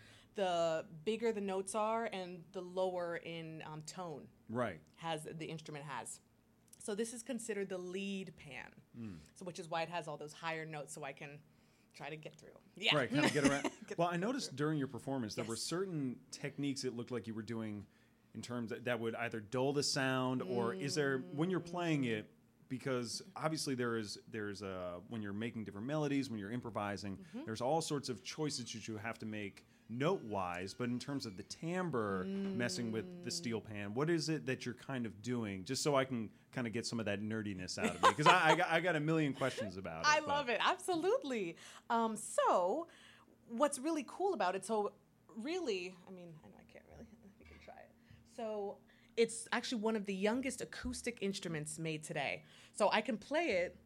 the 0.44 0.84
bigger 1.04 1.32
the 1.32 1.40
notes 1.40 1.74
are, 1.74 2.08
and 2.12 2.38
the 2.52 2.62
lower 2.62 3.16
in 3.16 3.62
um, 3.70 3.82
tone 3.82 4.22
Right. 4.48 4.80
has 4.96 5.28
the 5.38 5.44
instrument 5.44 5.84
has. 5.86 6.20
So 6.82 6.94
this 6.94 7.12
is 7.12 7.22
considered 7.22 7.68
the 7.68 7.76
lead 7.78 8.32
pan, 8.38 8.70
Hmm. 8.96 9.16
so 9.36 9.44
which 9.44 9.58
is 9.58 9.68
why 9.68 9.82
it 9.82 9.90
has 9.90 10.08
all 10.08 10.16
those 10.16 10.32
higher 10.32 10.64
notes, 10.64 10.94
so 10.94 11.04
I 11.04 11.12
can 11.12 11.38
try 11.94 12.08
to 12.08 12.16
get 12.16 12.34
through. 12.34 12.56
Yeah, 12.76 12.96
Right. 12.96 13.10
Kind 13.12 13.26
of 13.26 13.32
get 13.34 13.46
around. 13.46 13.64
Get 13.86 13.98
well, 13.98 14.08
I 14.10 14.16
noticed 14.16 14.56
during 14.56 14.78
your 14.78 14.88
performance 14.88 15.34
there 15.34 15.44
were 15.44 15.56
certain 15.56 16.16
techniques 16.30 16.84
it 16.84 16.96
looked 16.96 17.10
like 17.10 17.26
you 17.26 17.34
were 17.34 17.42
doing 17.42 17.84
in 18.34 18.40
terms 18.40 18.70
that, 18.70 18.84
that 18.86 18.98
would 18.98 19.14
either 19.16 19.40
dull 19.40 19.72
the 19.74 19.82
sound 19.82 20.40
or 20.40 20.72
is 20.72 20.94
there 20.94 21.18
when 21.34 21.50
you're 21.50 21.60
playing 21.74 22.04
it 22.04 22.30
because 22.68 23.20
obviously 23.36 23.74
there 23.74 23.96
is 23.98 24.18
there's 24.30 24.62
uh 24.62 25.00
when 25.08 25.20
you're 25.20 25.32
making 25.34 25.64
different 25.64 25.86
melodies 25.86 26.30
when 26.30 26.38
you're 26.38 26.52
improvising 26.52 27.16
Mm-hmm. 27.16 27.44
there's 27.44 27.60
all 27.60 27.80
sorts 27.82 28.08
of 28.08 28.22
choices 28.22 28.72
that 28.72 28.86
you 28.88 28.96
have 28.96 29.18
to 29.18 29.26
make 29.26 29.66
note 29.90 30.22
wise 30.22 30.72
but 30.72 30.88
in 30.88 30.98
terms 30.98 31.26
of 31.26 31.36
the 31.36 31.42
timbre 31.44 32.24
messing 32.24 32.92
with 32.92 33.04
the 33.24 33.30
steel 33.30 33.60
pan 33.60 33.92
what 33.92 34.08
is 34.08 34.28
it 34.28 34.46
that 34.46 34.64
you're 34.64 34.74
kind 34.74 35.04
of 35.04 35.20
doing 35.20 35.64
just 35.64 35.82
so 35.82 35.96
i 35.96 36.04
can 36.04 36.30
kind 36.54 36.66
of 36.66 36.72
get 36.72 36.86
some 36.86 36.98
of 37.00 37.06
that 37.06 37.20
nerdiness 37.22 37.78
out 37.78 37.94
of 37.94 38.02
me 38.02 38.08
because 38.08 38.26
I, 38.26 38.50
I, 38.50 38.54
got, 38.56 38.70
I 38.70 38.80
got 38.80 38.96
a 38.96 39.00
million 39.00 39.32
questions 39.32 39.76
about 39.76 40.00
it 40.04 40.08
I 40.08 40.20
but- 40.20 40.28
love 40.28 40.48
it. 40.48 40.58
Absolutely. 40.64 41.56
Um, 41.88 42.16
so, 42.16 42.88
what's 43.48 43.78
really 43.78 44.04
cool 44.08 44.34
about 44.34 44.56
it? 44.56 44.64
So, 44.64 44.92
really, 45.36 45.94
I 46.08 46.10
mean, 46.10 46.28
I 46.44 46.48
know 46.48 46.56
I 46.58 46.72
can't 46.72 46.84
really. 46.90 47.06
You 47.38 47.46
can 47.46 47.58
try 47.64 47.74
it. 47.74 47.90
So, 48.36 48.78
it's 49.22 49.46
actually 49.52 49.82
one 49.82 49.96
of 49.96 50.06
the 50.06 50.14
youngest 50.14 50.60
acoustic 50.62 51.18
instruments 51.20 51.78
made 51.78 52.02
today. 52.02 52.42
So 52.72 52.88
I 52.90 53.00
can 53.02 53.16
play 53.18 53.46
it 53.64 53.76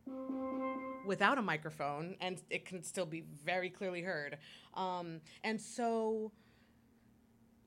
without 1.06 1.38
a 1.38 1.42
microphone, 1.42 2.16
and 2.20 2.40
it 2.50 2.64
can 2.64 2.82
still 2.84 3.06
be 3.06 3.24
very 3.44 3.68
clearly 3.68 4.00
heard. 4.02 4.38
Um, 4.74 5.20
and 5.42 5.60
so, 5.60 6.30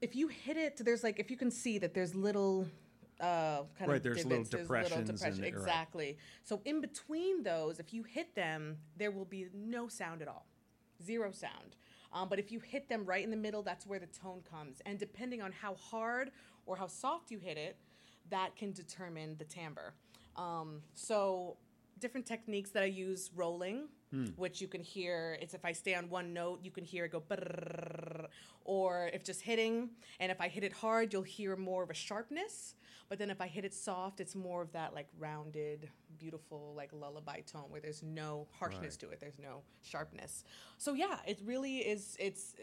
if 0.02 0.16
you 0.16 0.28
hit 0.30 0.56
it, 0.58 0.78
there's 0.86 1.04
like 1.04 1.20
if 1.20 1.30
you 1.30 1.38
can 1.38 1.52
see 1.52 1.78
that 1.80 1.94
there's 1.94 2.16
little. 2.16 2.68
Uh, 3.20 3.64
kind 3.78 3.90
Right, 3.90 3.98
of 3.98 4.04
there's 4.04 4.26
little 4.26 4.44
divots, 4.44 4.50
there's 4.52 4.62
depressions 4.68 5.10
in 5.10 5.16
depression- 5.16 5.42
right. 5.44 5.54
exactly. 5.54 6.18
So 6.44 6.62
in 6.66 6.82
between 6.82 7.42
those, 7.42 7.80
if 7.80 7.92
you 7.92 8.04
hit 8.04 8.36
them, 8.36 8.78
there 8.96 9.10
will 9.10 9.26
be 9.26 9.48
no 9.56 9.88
sound 9.88 10.22
at 10.22 10.28
all, 10.28 10.46
zero 11.04 11.32
sound. 11.32 11.72
Um, 12.14 12.30
but 12.30 12.38
if 12.38 12.52
you 12.52 12.60
hit 12.60 12.88
them 12.90 13.06
right 13.06 13.24
in 13.24 13.32
the 13.32 13.36
middle, 13.48 13.64
that's 13.64 13.88
where 13.88 13.98
the 14.00 14.06
tone 14.06 14.42
comes. 14.48 14.82
And 14.86 15.00
depending 15.00 15.42
on 15.42 15.52
how 15.52 15.74
hard 15.74 16.30
or 16.68 16.76
how 16.76 16.86
soft 16.88 17.32
you 17.32 17.40
hit 17.40 17.58
it, 17.58 17.78
that 18.30 18.56
can 18.56 18.72
determine 18.74 19.36
the 19.40 19.46
timbre. 19.46 19.94
Um, 20.36 20.82
so 20.94 21.58
different 22.00 22.28
techniques 22.28 22.70
that 22.72 22.84
I 22.84 22.88
use 22.88 23.32
rolling, 23.36 23.88
which 24.36 24.62
you 24.62 24.68
can 24.68 24.82
hear. 24.84 25.38
It's 25.42 25.54
if 25.54 25.66
I 25.66 25.72
stay 25.74 25.96
on 25.96 26.10
one 26.10 26.34
note, 26.34 26.60
you 26.64 26.72
can 26.72 26.84
hear 26.84 27.06
it 27.06 27.12
go, 27.12 27.22
or 28.64 29.10
if 29.14 29.24
just 29.24 29.42
hitting. 29.42 29.90
And 30.20 30.32
if 30.32 30.40
I 30.42 30.48
hit 30.48 30.64
it 30.64 30.74
hard, 30.74 31.12
you'll 31.14 31.24
hear 31.24 31.56
more 31.56 31.84
of 31.84 31.90
a 31.90 31.94
sharpness. 31.94 32.76
But 33.10 33.20
then 33.20 33.30
if 33.30 33.40
I 33.42 33.48
hit 33.48 33.64
it 33.66 33.74
soft, 33.74 34.20
it's 34.20 34.36
more 34.36 34.62
of 34.62 34.72
that 34.74 34.94
like 34.94 35.08
rounded, 35.18 35.90
beautiful, 36.20 36.74
like 36.76 36.92
lullaby 36.94 37.40
tone 37.42 37.66
where 37.70 37.80
there's 37.82 38.04
no 38.04 38.48
harshness 38.60 38.94
Right. 38.96 39.00
to 39.00 39.10
it. 39.12 39.20
There's 39.20 39.40
no 39.40 39.62
sharpness. 39.82 40.44
So 40.78 40.94
yeah, 40.94 41.18
it 41.26 41.40
really 41.46 41.78
is. 41.80 42.18
It's 42.20 42.54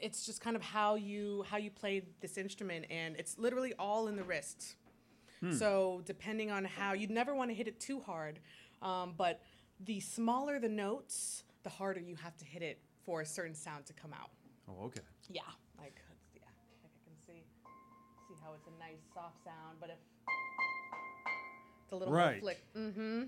it's 0.00 0.24
just 0.26 0.40
kind 0.40 0.56
of 0.56 0.62
how 0.62 0.94
you 0.96 1.44
how 1.50 1.56
you 1.56 1.70
play 1.70 2.02
this 2.20 2.36
instrument, 2.38 2.86
and 2.90 3.16
it's 3.16 3.38
literally 3.38 3.74
all 3.78 4.08
in 4.08 4.16
the 4.16 4.24
wrist. 4.24 4.76
So 5.52 6.02
depending 6.04 6.50
on 6.50 6.64
how 6.64 6.94
you'd 6.94 7.10
never 7.12 7.32
want 7.32 7.48
to 7.50 7.54
hit 7.54 7.68
it 7.68 7.78
too 7.78 8.00
hard, 8.00 8.40
um, 8.82 9.14
but 9.16 9.40
the 9.78 10.00
smaller 10.00 10.58
the 10.58 10.68
notes, 10.68 11.44
the 11.62 11.70
harder 11.70 12.00
you 12.00 12.16
have 12.16 12.36
to 12.38 12.44
hit 12.44 12.60
it 12.60 12.80
for 13.04 13.20
a 13.20 13.24
certain 13.24 13.54
sound 13.54 13.86
to 13.86 13.92
come 13.92 14.12
out. 14.12 14.30
Oh, 14.68 14.86
okay. 14.86 15.00
Yeah, 15.30 15.42
like 15.78 16.00
yeah, 16.34 16.40
like 16.82 16.90
I 16.92 17.04
can 17.04 17.14
see 17.24 17.44
see 18.26 18.34
how 18.42 18.52
it's 18.54 18.66
a 18.66 18.76
nice 18.80 18.98
soft 19.14 19.44
sound, 19.44 19.78
but 19.80 19.90
if 19.90 19.98
it's 21.84 21.92
a 21.92 21.96
little 21.96 22.12
Right. 22.12 22.40
flick, 22.40 22.58
mm-hmm. 22.76 23.22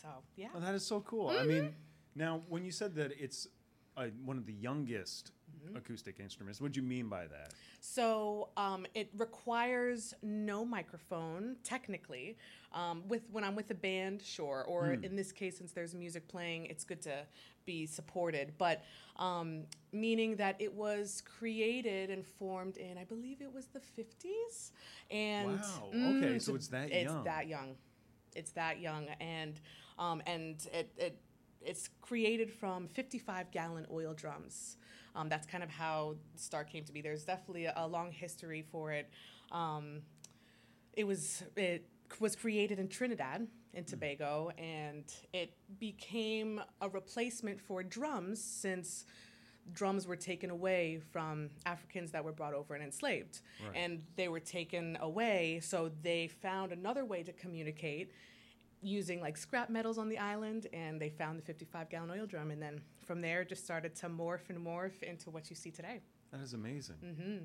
So 0.00 0.08
yeah, 0.36 0.48
Oh, 0.54 0.60
that 0.60 0.74
is 0.74 0.86
so 0.86 1.00
cool. 1.00 1.30
I 1.30 1.42
mean, 1.44 1.74
now 2.14 2.42
when 2.48 2.64
you 2.64 2.70
said 2.70 2.94
that 2.94 3.10
it's 3.18 3.48
uh, 3.96 4.06
one 4.24 4.36
of 4.38 4.46
the 4.46 4.52
youngest 4.52 5.32
Mm-hmm. 5.45 5.45
Acoustic 5.74 6.20
instruments, 6.20 6.60
what 6.60 6.72
do 6.72 6.80
you 6.80 6.86
mean 6.86 7.08
by 7.08 7.26
that? 7.26 7.52
So 7.80 8.48
um, 8.56 8.86
it 8.94 9.10
requires 9.16 10.14
no 10.22 10.64
microphone, 10.64 11.56
technically. 11.62 12.36
Um, 12.72 13.04
with 13.08 13.22
when 13.30 13.44
I'm 13.44 13.54
with 13.54 13.70
a 13.70 13.74
band, 13.74 14.22
sure. 14.22 14.64
Or 14.68 14.92
in 14.92 15.16
this 15.16 15.32
case, 15.32 15.58
since 15.58 15.72
there's 15.72 15.94
music 15.94 16.28
playing, 16.28 16.66
it's 16.66 16.84
good 16.84 17.00
to 17.02 17.24
be 17.64 17.86
supported. 17.86 18.52
But 18.58 18.84
um, 19.16 19.64
meaning 19.92 20.36
that 20.36 20.56
it 20.58 20.72
was 20.72 21.22
created 21.38 22.10
and 22.10 22.24
formed 22.24 22.76
in, 22.76 22.98
I 22.98 23.04
believe 23.04 23.40
it 23.40 23.52
was 23.52 23.66
the 23.66 23.80
50s. 23.80 24.70
And 25.10 25.60
Wow, 25.60 25.90
okay, 25.94 26.38
so 26.38 26.54
it's 26.54 26.68
that 26.68 26.90
young. 26.90 27.16
it's 27.16 27.24
that 27.24 27.48
young. 27.48 27.76
It's 28.34 28.50
that 28.52 28.80
young, 28.80 29.06
and 29.20 29.58
um, 29.98 30.22
and 30.26 30.56
it, 30.74 30.92
it 30.98 31.18
it's 31.66 31.88
created 32.00 32.50
from 32.50 32.88
55 32.88 33.50
gallon 33.50 33.86
oil 33.90 34.14
drums. 34.14 34.76
Um, 35.14 35.28
that's 35.28 35.46
kind 35.46 35.64
of 35.64 35.70
how 35.70 36.16
Star 36.36 36.64
came 36.64 36.84
to 36.84 36.92
be. 36.92 37.00
There's 37.00 37.24
definitely 37.24 37.64
a, 37.66 37.72
a 37.76 37.86
long 37.86 38.12
history 38.12 38.64
for 38.70 38.92
it. 38.92 39.08
Um, 39.52 40.02
it 40.94 41.04
was 41.06 41.42
it 41.56 41.86
was 42.20 42.36
created 42.36 42.78
in 42.78 42.88
Trinidad 42.88 43.46
and 43.74 43.86
Tobago, 43.86 44.50
and 44.58 45.04
it 45.32 45.52
became 45.78 46.60
a 46.80 46.88
replacement 46.88 47.60
for 47.60 47.82
drums 47.82 48.42
since 48.42 49.04
drums 49.72 50.06
were 50.06 50.16
taken 50.16 50.48
away 50.50 51.00
from 51.12 51.50
Africans 51.66 52.12
that 52.12 52.22
were 52.24 52.32
brought 52.32 52.54
over 52.54 52.74
and 52.74 52.84
enslaved, 52.84 53.40
Right. 53.64 53.76
and 53.76 54.02
they 54.16 54.28
were 54.28 54.38
taken 54.40 54.96
away. 55.00 55.60
So 55.62 55.90
they 56.02 56.28
found 56.28 56.72
another 56.72 57.04
way 57.04 57.22
to 57.24 57.32
communicate 57.32 58.12
using 58.86 59.20
like 59.20 59.36
scrap 59.36 59.68
metals 59.70 59.98
on 59.98 60.08
the 60.08 60.18
island, 60.18 60.66
and 60.72 61.00
they 61.00 61.08
found 61.10 61.38
the 61.38 61.42
55 61.42 61.90
gallon 61.90 62.10
oil 62.10 62.26
drum, 62.26 62.50
and 62.50 62.62
then 62.62 62.80
from 63.04 63.20
there 63.20 63.44
just 63.44 63.64
started 63.64 63.94
to 63.96 64.08
morph 64.08 64.48
and 64.48 64.58
morph 64.58 65.02
into 65.02 65.30
what 65.30 65.50
you 65.50 65.56
see 65.56 65.70
today. 65.70 66.00
That 66.32 66.40
is 66.40 66.54
amazing. 66.54 66.96
Mm-hmm. 67.04 67.44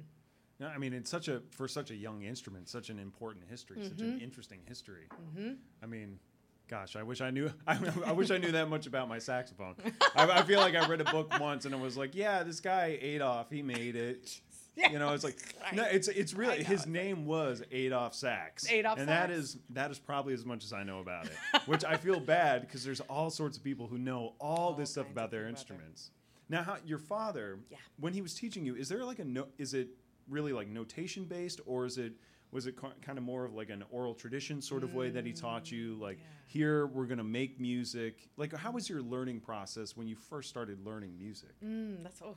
No, 0.59 0.67
I 0.67 0.77
mean, 0.77 0.93
it's 0.93 1.09
such 1.09 1.27
a 1.27 1.41
for 1.51 1.67
such 1.67 1.89
a 1.91 1.95
young 1.95 2.21
instrument, 2.23 2.69
such 2.69 2.89
an 2.89 2.99
important 2.99 3.45
history, 3.49 3.77
such 3.83 3.97
Mm-hmm. 3.97 4.11
an 4.17 4.19
interesting 4.21 4.59
history. 4.67 5.07
Mm-hmm. 5.37 5.53
I 5.81 5.85
mean, 5.87 6.19
gosh, 6.67 6.95
I 6.95 7.01
wish 7.03 7.19
I 7.21 7.31
knew. 7.31 7.51
I, 7.67 7.79
I 8.05 8.11
wish 8.11 8.29
I 8.29 8.37
knew 8.37 8.51
that 8.51 8.69
much 8.69 8.85
about 8.85 9.09
my 9.09 9.17
saxophone. 9.19 9.75
I, 10.15 10.29
I 10.29 10.41
feel 10.43 10.59
like 10.59 10.75
I 10.75 10.87
read 10.87 11.01
a 11.01 11.05
book 11.11 11.33
once 11.39 11.65
and 11.65 11.73
it 11.73 11.79
was 11.81 11.97
like, 11.97 12.13
yeah, 12.15 12.43
this 12.43 12.59
guy 12.59 12.97
Adolf, 13.01 13.49
he 13.49 13.63
made 13.63 13.95
it. 13.95 14.39
You 14.75 14.99
know, 14.99 15.13
it's 15.13 15.23
like 15.23 15.37
no, 15.73 15.83
it's 15.83 16.07
it's 16.07 16.33
really 16.33 16.63
his 16.63 16.87
name 16.87 17.25
was 17.25 17.61
Adolf 17.71 18.15
Sax. 18.15 18.69
Adolf 18.71 18.99
and 18.99 19.09
that 19.09 19.29
Sax. 19.29 19.39
is 19.39 19.57
that 19.71 19.91
is 19.91 19.99
probably 19.99 20.33
as 20.33 20.45
much 20.45 20.63
as 20.63 20.73
I 20.73 20.83
know 20.83 20.99
about 20.99 21.25
it. 21.25 21.33
Which 21.65 21.83
I 21.83 21.97
feel 21.97 22.19
bad 22.19 22.61
because 22.65 22.83
there's 22.83 23.01
all 23.01 23.29
sorts 23.29 23.57
of 23.57 23.63
people 23.63 23.87
who 23.87 23.97
know 23.97 24.33
all, 24.39 24.69
All 24.69 24.73
this 24.73 24.91
stuff 24.91 25.09
about 25.11 25.31
their 25.31 25.47
instruments. 25.47 26.11
Now, 26.49 26.63
how, 26.63 26.77
your 26.85 26.97
father, 26.99 27.59
Yeah. 27.69 27.77
when 27.99 28.13
he 28.13 28.21
was 28.21 28.33
teaching 28.33 28.65
you, 28.65 28.75
is 28.75 28.89
there 28.89 29.03
like 29.05 29.19
a 29.19 29.25
no? 29.25 29.47
Is 29.57 29.73
it 29.73 29.89
really 30.29 30.53
like 30.53 30.67
notation 30.67 31.25
based, 31.25 31.61
or 31.65 31.85
is 31.85 31.97
it 31.97 32.13
was 32.51 32.67
it 32.67 32.75
kind 32.77 33.17
of 33.17 33.23
more 33.23 33.45
of 33.45 33.53
like 33.53 33.69
an 33.69 33.83
oral 33.91 34.13
tradition 34.13 34.61
sort 34.61 34.83
of 34.83 34.93
way 34.93 35.09
that 35.09 35.25
he 35.25 35.31
taught 35.33 35.71
you? 35.71 35.95
Like 35.95 36.17
yeah. 36.17 36.25
here 36.47 36.87
we're 36.87 37.05
gonna 37.05 37.23
make 37.23 37.59
music. 37.59 38.29
Like 38.37 38.53
how 38.53 38.71
was 38.71 38.89
your 38.89 39.01
learning 39.01 39.39
process 39.41 39.95
when 39.95 40.07
you 40.07 40.15
first 40.15 40.49
started 40.49 40.85
learning 40.85 41.17
music? 41.17 41.51
Mm, 41.63 42.03
that's 42.03 42.21
oh, 42.21 42.35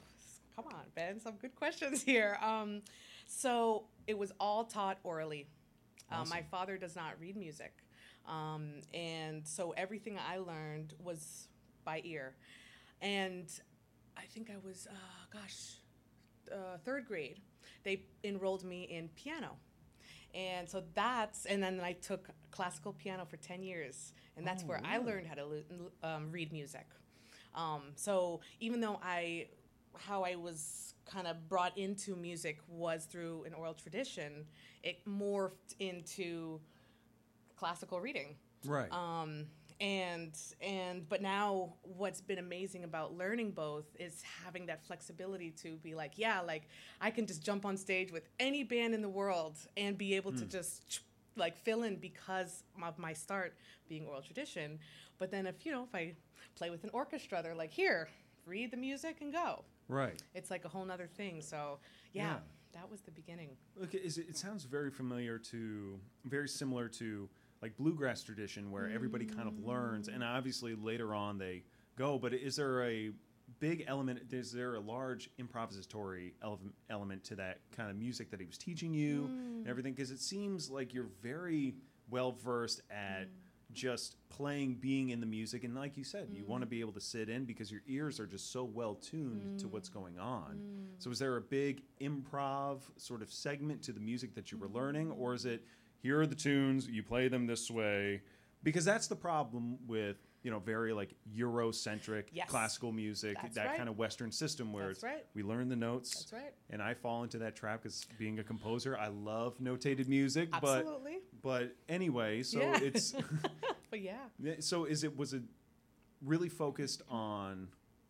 come 0.54 0.66
on, 0.72 0.84
Ben. 0.94 1.20
Some 1.20 1.34
good 1.36 1.54
questions 1.54 2.02
here. 2.02 2.38
Um, 2.42 2.82
so 3.26 3.84
it 4.06 4.16
was 4.18 4.32
all 4.38 4.64
taught 4.64 4.98
orally. 5.02 5.46
Uh, 6.10 6.24
my 6.28 6.42
father 6.50 6.76
does 6.76 6.94
not 6.94 7.18
read 7.18 7.36
music, 7.36 7.72
um, 8.28 8.74
and 8.92 9.46
so 9.46 9.72
everything 9.76 10.18
I 10.18 10.36
learned 10.38 10.94
was 11.02 11.48
by 11.84 12.02
ear. 12.04 12.36
And 13.00 13.48
I 14.16 14.22
think 14.32 14.50
I 14.50 14.56
was, 14.64 14.86
uh, 14.88 14.94
gosh, 15.32 15.78
uh, 16.52 16.78
third 16.84 17.06
grade. 17.06 17.40
They 17.82 18.04
enrolled 18.22 18.64
me 18.64 18.84
in 18.84 19.08
piano. 19.08 19.56
And 20.34 20.68
so 20.68 20.82
that's, 20.94 21.46
and 21.46 21.62
then 21.62 21.80
I 21.80 21.92
took 21.92 22.28
classical 22.50 22.92
piano 22.92 23.24
for 23.24 23.36
10 23.36 23.62
years. 23.62 24.12
And 24.36 24.46
that's 24.46 24.62
Oh, 24.64 24.66
where 24.66 24.80
I 24.84 24.98
learned 24.98 25.26
how 25.26 25.34
to 25.34 25.64
um, 26.02 26.30
read 26.32 26.52
music. 26.52 26.86
Um, 27.54 27.82
so 27.94 28.40
even 28.60 28.80
though 28.80 28.98
I, 29.02 29.46
how 29.98 30.22
I 30.22 30.36
was 30.36 30.94
kind 31.06 31.26
of 31.26 31.48
brought 31.48 31.76
into 31.76 32.16
music 32.16 32.58
was 32.68 33.04
through 33.04 33.44
an 33.44 33.54
oral 33.54 33.74
tradition, 33.74 34.46
it 34.82 34.98
morphed 35.06 35.74
into 35.78 36.60
classical 37.56 38.00
reading. 38.00 38.36
Right. 38.64 38.90
Um, 38.90 39.46
and 39.80 40.38
and 40.60 41.08
but 41.08 41.20
now 41.20 41.74
what's 41.82 42.20
been 42.20 42.38
amazing 42.38 42.84
about 42.84 43.16
learning 43.16 43.50
both 43.50 43.84
is 43.98 44.22
having 44.44 44.66
that 44.66 44.84
flexibility 44.86 45.50
to 45.50 45.76
be 45.78 45.96
like 45.96 46.12
yeah 46.16 46.40
like 46.40 46.68
i 47.00 47.10
can 47.10 47.26
just 47.26 47.44
jump 47.44 47.66
on 47.66 47.76
stage 47.76 48.12
with 48.12 48.28
any 48.38 48.62
band 48.62 48.94
in 48.94 49.02
the 49.02 49.08
world 49.08 49.56
and 49.76 49.98
be 49.98 50.14
able 50.14 50.32
to 50.32 50.44
just 50.44 51.00
like 51.36 51.56
fill 51.56 51.82
in 51.82 51.96
because 51.96 52.62
of 52.80 52.98
my 53.00 53.12
start 53.12 53.56
being 53.88 54.06
oral 54.06 54.22
tradition 54.22 54.78
but 55.18 55.28
then 55.32 55.44
if 55.44 55.66
you 55.66 55.72
know 55.72 55.82
if 55.82 55.92
i 55.92 56.14
play 56.54 56.70
with 56.70 56.84
an 56.84 56.90
orchestra 56.92 57.42
they're 57.42 57.54
like 57.54 57.72
here 57.72 58.08
read 58.46 58.70
the 58.70 58.76
music 58.76 59.18
and 59.20 59.32
go 59.32 59.64
right. 59.88 60.22
it's 60.34 60.50
like 60.50 60.64
a 60.64 60.68
whole 60.68 60.84
nother 60.84 61.06
thing 61.06 61.40
so 61.40 61.78
yeah, 62.12 62.22
Yeah. 62.22 62.36
that 62.72 62.90
was 62.90 63.00
the 63.02 63.10
beginning 63.10 63.50
Okay, 63.82 63.98
is 63.98 64.18
it, 64.18 64.28
it 64.28 64.36
sounds 64.36 64.64
very 64.64 64.90
familiar 64.90 65.38
to, 65.38 65.98
very 66.24 66.48
similar 66.48 66.88
to 66.88 67.28
like 67.64 67.76
bluegrass 67.78 68.22
tradition 68.22 68.70
where 68.70 68.90
everybody 68.90 69.24
kind 69.24 69.48
of 69.48 69.58
learns, 69.64 70.08
and 70.08 70.22
obviously 70.22 70.74
later 70.74 71.14
on 71.14 71.38
they 71.38 71.62
go. 71.96 72.18
But 72.18 72.34
is 72.34 72.56
there 72.56 72.82
a 72.84 73.10
big 73.58 73.84
element? 73.86 74.20
Is 74.30 74.52
there 74.52 74.74
a 74.74 74.80
large 74.80 75.30
improvisatory 75.40 76.32
ele- 76.42 76.60
element 76.90 77.24
to 77.24 77.36
that 77.36 77.60
kind 77.74 77.88
of 77.88 77.96
music 77.96 78.30
that 78.32 78.38
he 78.38 78.44
was 78.44 78.58
teaching 78.58 78.92
you 78.92 79.24
and 79.24 79.64
hmm. 79.64 79.70
everything? 79.70 79.94
Because 79.94 80.10
it 80.10 80.20
seems 80.20 80.70
like 80.70 80.92
you're 80.92 81.08
very 81.22 81.74
well 82.10 82.32
versed 82.32 82.82
at. 82.90 83.22
Hmm. 83.22 83.40
Just 83.74 84.16
playing, 84.28 84.76
being 84.76 85.10
in 85.10 85.20
the 85.20 85.26
music, 85.26 85.64
and 85.64 85.74
like 85.74 85.96
you 85.96 86.04
said, 86.04 86.28
you 86.30 86.42
mm. 86.42 86.48
want 86.48 86.62
to 86.62 86.66
be 86.66 86.80
able 86.80 86.92
to 86.92 87.00
sit 87.00 87.28
in 87.28 87.44
because 87.44 87.70
your 87.70 87.82
ears 87.86 88.18
are 88.18 88.26
just 88.26 88.52
so 88.52 88.64
well 88.64 88.94
tuned 88.94 89.60
to 89.60 89.68
what's 89.68 89.90
mm. 89.90 89.94
going 89.94 90.18
on. 90.18 90.58
Mm. 90.60 91.02
So, 91.02 91.10
is 91.10 91.18
there 91.18 91.36
a 91.36 91.40
big 91.40 91.82
improv 92.00 92.80
sort 92.96 93.22
of 93.22 93.32
segment 93.32 93.82
to 93.82 93.92
the 93.92 94.00
music 94.00 94.34
that 94.34 94.52
you 94.52 94.58
were 94.58 94.66
mm-hmm. 94.66 94.76
learning, 94.76 95.12
or 95.12 95.34
is 95.34 95.44
it 95.44 95.64
here 96.00 96.20
are 96.20 96.26
the 96.26 96.34
tunes, 96.34 96.88
you 96.88 97.02
play 97.02 97.28
them 97.28 97.46
this 97.46 97.70
way? 97.70 98.22
Because 98.62 98.84
that's 98.84 99.08
the 99.08 99.16
problem 99.16 99.78
with 99.86 100.16
you 100.44 100.50
know 100.50 100.60
very 100.60 100.92
like 100.92 101.14
Eurocentric 101.36 102.24
Yes. 102.32 102.48
classical 102.48 102.92
music, 102.92 103.36
That's 103.42 103.54
that 103.56 103.66
right. 103.68 103.76
kind 103.76 103.88
of 103.88 103.98
Western 103.98 104.30
system 104.30 104.72
where 104.72 104.86
That's 104.88 104.98
it's, 104.98 105.02
right. 105.04 105.26
we 105.34 105.42
learn 105.42 105.68
the 105.68 105.74
notes. 105.76 106.14
That's 106.14 106.32
right. 106.34 106.54
And 106.70 106.80
I 106.80 106.94
fall 106.94 107.24
into 107.24 107.38
that 107.38 107.56
trap 107.56 107.82
because 107.82 108.06
being 108.18 108.38
a 108.38 108.44
composer, 108.44 108.96
I 108.96 109.08
love 109.08 109.58
notated 109.58 110.06
music, 110.06 110.50
absolutely 110.52 111.18
but 111.42 111.64
but 111.64 111.76
anyway, 111.88 112.42
so 112.44 112.60
Yeah. 112.60 112.78
it's 112.80 113.12
but 113.90 114.00
yeah 114.00 114.18
yeah, 114.38 114.54
So 114.60 114.84
is 114.84 115.02
it 115.02 115.16
was 115.16 115.32
it 115.32 115.42
really 116.22 116.48
focused 116.50 117.02
on 117.08 117.68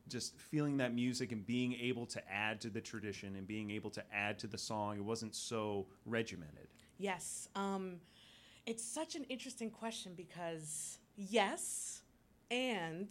just 0.09 0.39
feeling 0.39 0.77
that 0.79 0.93
music 0.95 1.33
and 1.33 1.47
being 1.47 1.73
able 1.75 2.05
to 2.05 2.21
add 2.31 2.61
to 2.61 2.69
the 2.69 2.81
tradition 2.81 3.37
and 3.37 3.47
being 3.47 3.71
able 3.71 3.91
to 3.91 4.03
add 4.13 4.39
to 4.41 4.47
the 4.47 4.59
song? 4.59 4.97
It 4.99 5.05
wasn't 5.05 5.35
so 5.35 5.87
regimented. 6.05 6.69
Yes. 6.99 7.49
Um, 7.55 8.01
it's 8.67 8.85
such 8.85 9.15
an 9.15 9.25
interesting 9.25 9.71
question 9.71 10.13
because, 10.17 10.99
yes, 11.17 12.03
and 12.51 13.09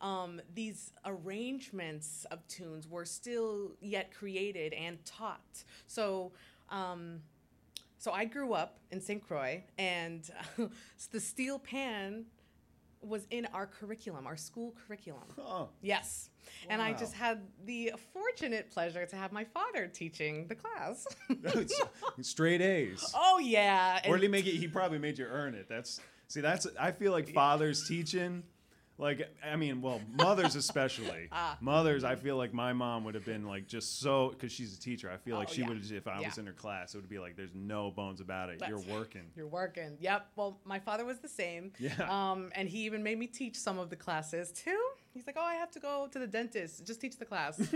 um, 0.00 0.40
these 0.54 0.92
arrangements 1.04 2.26
of 2.30 2.46
tunes 2.48 2.88
were 2.88 3.04
still 3.04 3.72
yet 3.80 4.12
created 4.12 4.72
and 4.72 5.02
taught. 5.04 5.64
So, 5.86 6.32
um, 6.70 7.20
so 7.98 8.10
I 8.10 8.24
grew 8.24 8.52
up 8.52 8.78
in 8.90 9.00
St. 9.00 9.24
Croix, 9.26 9.62
and 9.78 10.28
the 11.12 11.20
steel 11.20 11.58
pan 11.58 12.24
was 13.00 13.26
in 13.30 13.46
our 13.52 13.66
curriculum, 13.66 14.26
our 14.26 14.36
school 14.36 14.74
curriculum. 14.86 15.22
Oh, 15.38 15.68
Yes. 15.80 16.30
And 16.68 16.80
I 16.82 16.92
just 16.92 17.14
had 17.14 17.40
the 17.64 17.92
fortunate 18.12 18.70
pleasure 18.70 19.06
to 19.06 19.16
have 19.16 19.32
my 19.32 19.44
father 19.44 19.86
teaching 19.86 20.46
the 20.48 20.54
class. 20.54 21.06
straight 22.20 22.60
A's. 22.60 23.12
oh, 23.14 23.38
yeah. 23.38 24.00
Or 24.08 24.16
did 24.16 24.22
he 24.22 24.28
make 24.28 24.46
it? 24.46 24.56
He 24.56 24.68
probably 24.68 24.98
made 24.98 25.18
you 25.18 25.26
earn 25.26 25.54
it. 25.54 25.66
That's 25.68 26.00
see. 26.28 26.40
That's 26.40 26.66
I 26.78 26.92
feel 26.92 27.12
like 27.12 27.32
fathers 27.32 27.86
teaching. 27.88 28.42
Like 28.98 29.28
I 29.44 29.56
mean, 29.56 29.80
well, 29.80 30.00
mothers 30.12 30.54
especially. 30.54 31.28
Ah. 31.32 31.56
Mothers, 31.60 32.04
I 32.04 32.14
feel 32.14 32.36
like 32.36 32.52
my 32.52 32.72
mom 32.72 33.04
would 33.04 33.14
have 33.14 33.24
been 33.24 33.46
like 33.46 33.66
just 33.66 34.00
so 34.00 34.28
because 34.30 34.52
she's 34.52 34.76
a 34.76 34.80
teacher. 34.80 35.10
I 35.10 35.16
feel 35.16 35.36
like 35.36 35.48
Oh, 35.50 35.52
she 35.54 35.62
yeah. 35.62 35.68
would 35.68 35.78
have 35.78 35.92
if 35.92 36.06
I 36.06 36.20
was 36.20 36.38
in 36.38 36.46
her 36.46 36.52
class, 36.52 36.94
it 36.94 36.98
would 36.98 37.08
be 37.08 37.18
like 37.18 37.36
there's 37.36 37.54
no 37.54 37.90
bones 37.90 38.20
about 38.20 38.50
it. 38.50 38.62
You're 38.68 38.78
working. 38.80 39.22
You're 39.34 39.48
working. 39.48 39.96
Yep. 40.00 40.26
Well, 40.36 40.60
my 40.64 40.78
father 40.78 41.04
was 41.04 41.18
the 41.20 41.28
same. 41.28 41.72
Yeah. 41.78 41.92
Um, 42.08 42.50
and 42.54 42.68
he 42.68 42.84
even 42.84 43.02
made 43.02 43.18
me 43.18 43.26
teach 43.26 43.56
some 43.56 43.78
of 43.78 43.88
the 43.90 43.96
classes 43.96 44.52
too. 44.52 44.78
He's 45.14 45.26
like, 45.26 45.36
"Oh, 45.38 45.44
I 45.44 45.54
have 45.54 45.70
to 45.72 45.80
go 45.80 46.08
to 46.12 46.18
the 46.18 46.26
dentist. 46.26 46.86
Just 46.86 47.00
teach 47.00 47.16
the 47.18 47.24
class." 47.24 47.60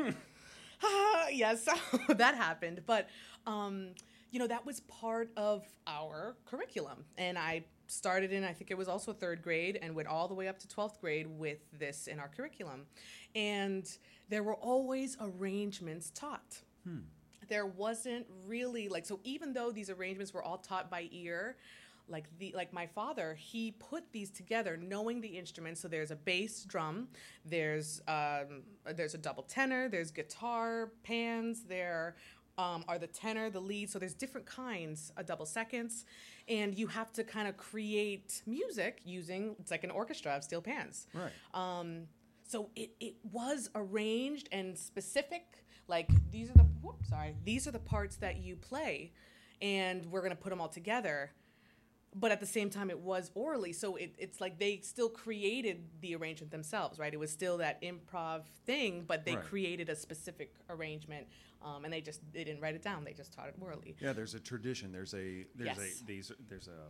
yes, 1.32 1.66
that 2.08 2.34
happened. 2.34 2.82
But 2.86 3.08
um, 3.46 3.88
you 4.30 4.38
know, 4.38 4.46
that 4.46 4.66
was 4.66 4.80
part 4.80 5.30
of 5.36 5.64
our 5.86 6.36
curriculum, 6.44 7.04
and 7.16 7.38
I 7.38 7.64
started 7.87 8.32
in 8.32 8.45
I 8.45 8.53
think 8.53 8.70
it 8.70 8.78
was 8.78 8.89
also 8.89 9.12
third 9.12 9.43
grade 9.43 9.78
and 9.80 9.95
went 9.95 10.09
all 10.09 10.28
the 10.28 10.34
way 10.34 10.49
up 10.49 10.59
to 10.61 10.68
12th 10.68 11.01
grade 11.01 11.26
with 11.26 11.59
this 11.78 12.07
in 12.07 12.18
our 12.18 12.28
curriculum. 12.28 12.87
And 13.34 13.87
there 14.28 14.43
were 14.43 14.55
always 14.57 15.16
arrangements 15.20 16.11
taught. 16.11 16.62
There 17.49 17.66
wasn't 17.66 18.26
really 18.47 18.89
like 18.89 19.07
so 19.07 19.20
even 19.22 19.53
though 19.53 19.70
these 19.70 19.91
arrangements 19.91 20.34
were 20.34 20.43
all 20.43 20.59
taught 20.59 20.91
by 20.91 21.09
ear 21.12 21.57
like 22.09 22.24
the 22.39 22.53
like 22.57 22.72
my 22.72 22.87
father 22.87 23.34
he 23.34 23.72
put 23.72 24.12
these 24.12 24.30
together 24.30 24.76
knowing 24.76 25.20
the 25.20 25.28
instruments. 25.28 25.80
So 25.80 25.89
there's 25.89 26.11
a 26.11 26.16
bass 26.16 26.64
drum 26.64 27.09
there's 27.45 28.01
um, 28.09 28.62
there's 28.95 29.14
a 29.14 29.18
double 29.18 29.43
tenor 29.45 29.89
there's 29.89 30.11
guitar 30.11 30.93
pans 31.03 31.64
there 31.64 32.16
um, 32.59 32.84
are 32.88 32.98
the 32.98 33.07
tenor 33.07 33.50
the 33.50 33.61
lead 33.61 33.90
so 33.90 33.98
there's 33.98 34.14
different 34.14 34.46
kinds 34.46 35.12
of 35.16 35.26
double 35.26 35.44
seconds 35.46 36.04
and 36.48 36.76
you 36.78 36.86
have 36.86 37.12
to 37.12 37.22
kind 37.24 37.46
of 37.48 37.57
create 37.57 38.42
music 38.46 39.00
using 39.04 39.54
it's 39.59 39.70
like 39.70 39.84
an 39.84 39.90
orchestra 39.90 40.32
of 40.36 40.42
steel 40.44 40.62
pans 40.62 41.07
Right. 41.12 41.32
um, 41.54 42.02
so 42.48 42.70
it, 42.76 42.90
it 43.00 43.14
was 43.32 43.70
arranged 43.74 44.48
and 44.52 44.78
specific. 44.78 45.64
Like 45.88 46.09
these 46.30 46.48
are 46.50 46.54
the 46.54 46.66
sorry 47.09 47.34
these 47.44 47.66
are 47.66 47.72
the 47.72 47.80
parts 47.80 48.16
that 48.18 48.36
you 48.36 48.54
play, 48.57 49.12
and 49.61 50.07
we're 50.07 50.22
gonna 50.22 50.36
put 50.36 50.50
them 50.50 50.61
all 50.61 50.68
together. 50.68 51.32
But 52.18 52.32
at 52.32 52.40
the 52.40 52.46
same 52.46 52.70
time, 52.70 52.88
it 52.88 52.98
was 52.98 53.30
orally, 53.34 53.74
so 53.74 53.96
it, 53.96 54.14
it's 54.16 54.40
like 54.40 54.58
they 54.58 54.80
still 54.80 55.10
created 55.10 55.84
the 56.00 56.16
arrangement 56.16 56.50
themselves, 56.50 56.98
right? 56.98 57.12
It 57.12 57.20
was 57.20 57.30
still 57.30 57.58
that 57.58 57.82
improv 57.82 58.46
thing, 58.64 59.04
but 59.06 59.26
they 59.26 59.34
Right. 59.34 59.44
created 59.44 59.90
a 59.90 59.96
specific 59.96 60.54
arrangement, 60.70 61.26
um, 61.62 61.84
and 61.84 61.92
they 61.92 62.00
just 62.00 62.20
they 62.32 62.42
didn't 62.42 62.62
write 62.62 62.74
it 62.74 62.82
down; 62.82 63.04
they 63.04 63.12
just 63.12 63.34
taught 63.34 63.48
it 63.48 63.54
orally. 63.60 63.94
Yeah, 64.00 64.14
there's 64.14 64.34
a 64.34 64.40
tradition. 64.40 64.92
There's 64.92 65.12
a 65.12 65.44
there's 65.54 65.76
Yes. 65.76 66.02
a 66.02 66.06
these 66.06 66.32
there's 66.48 66.68
a 66.68 66.80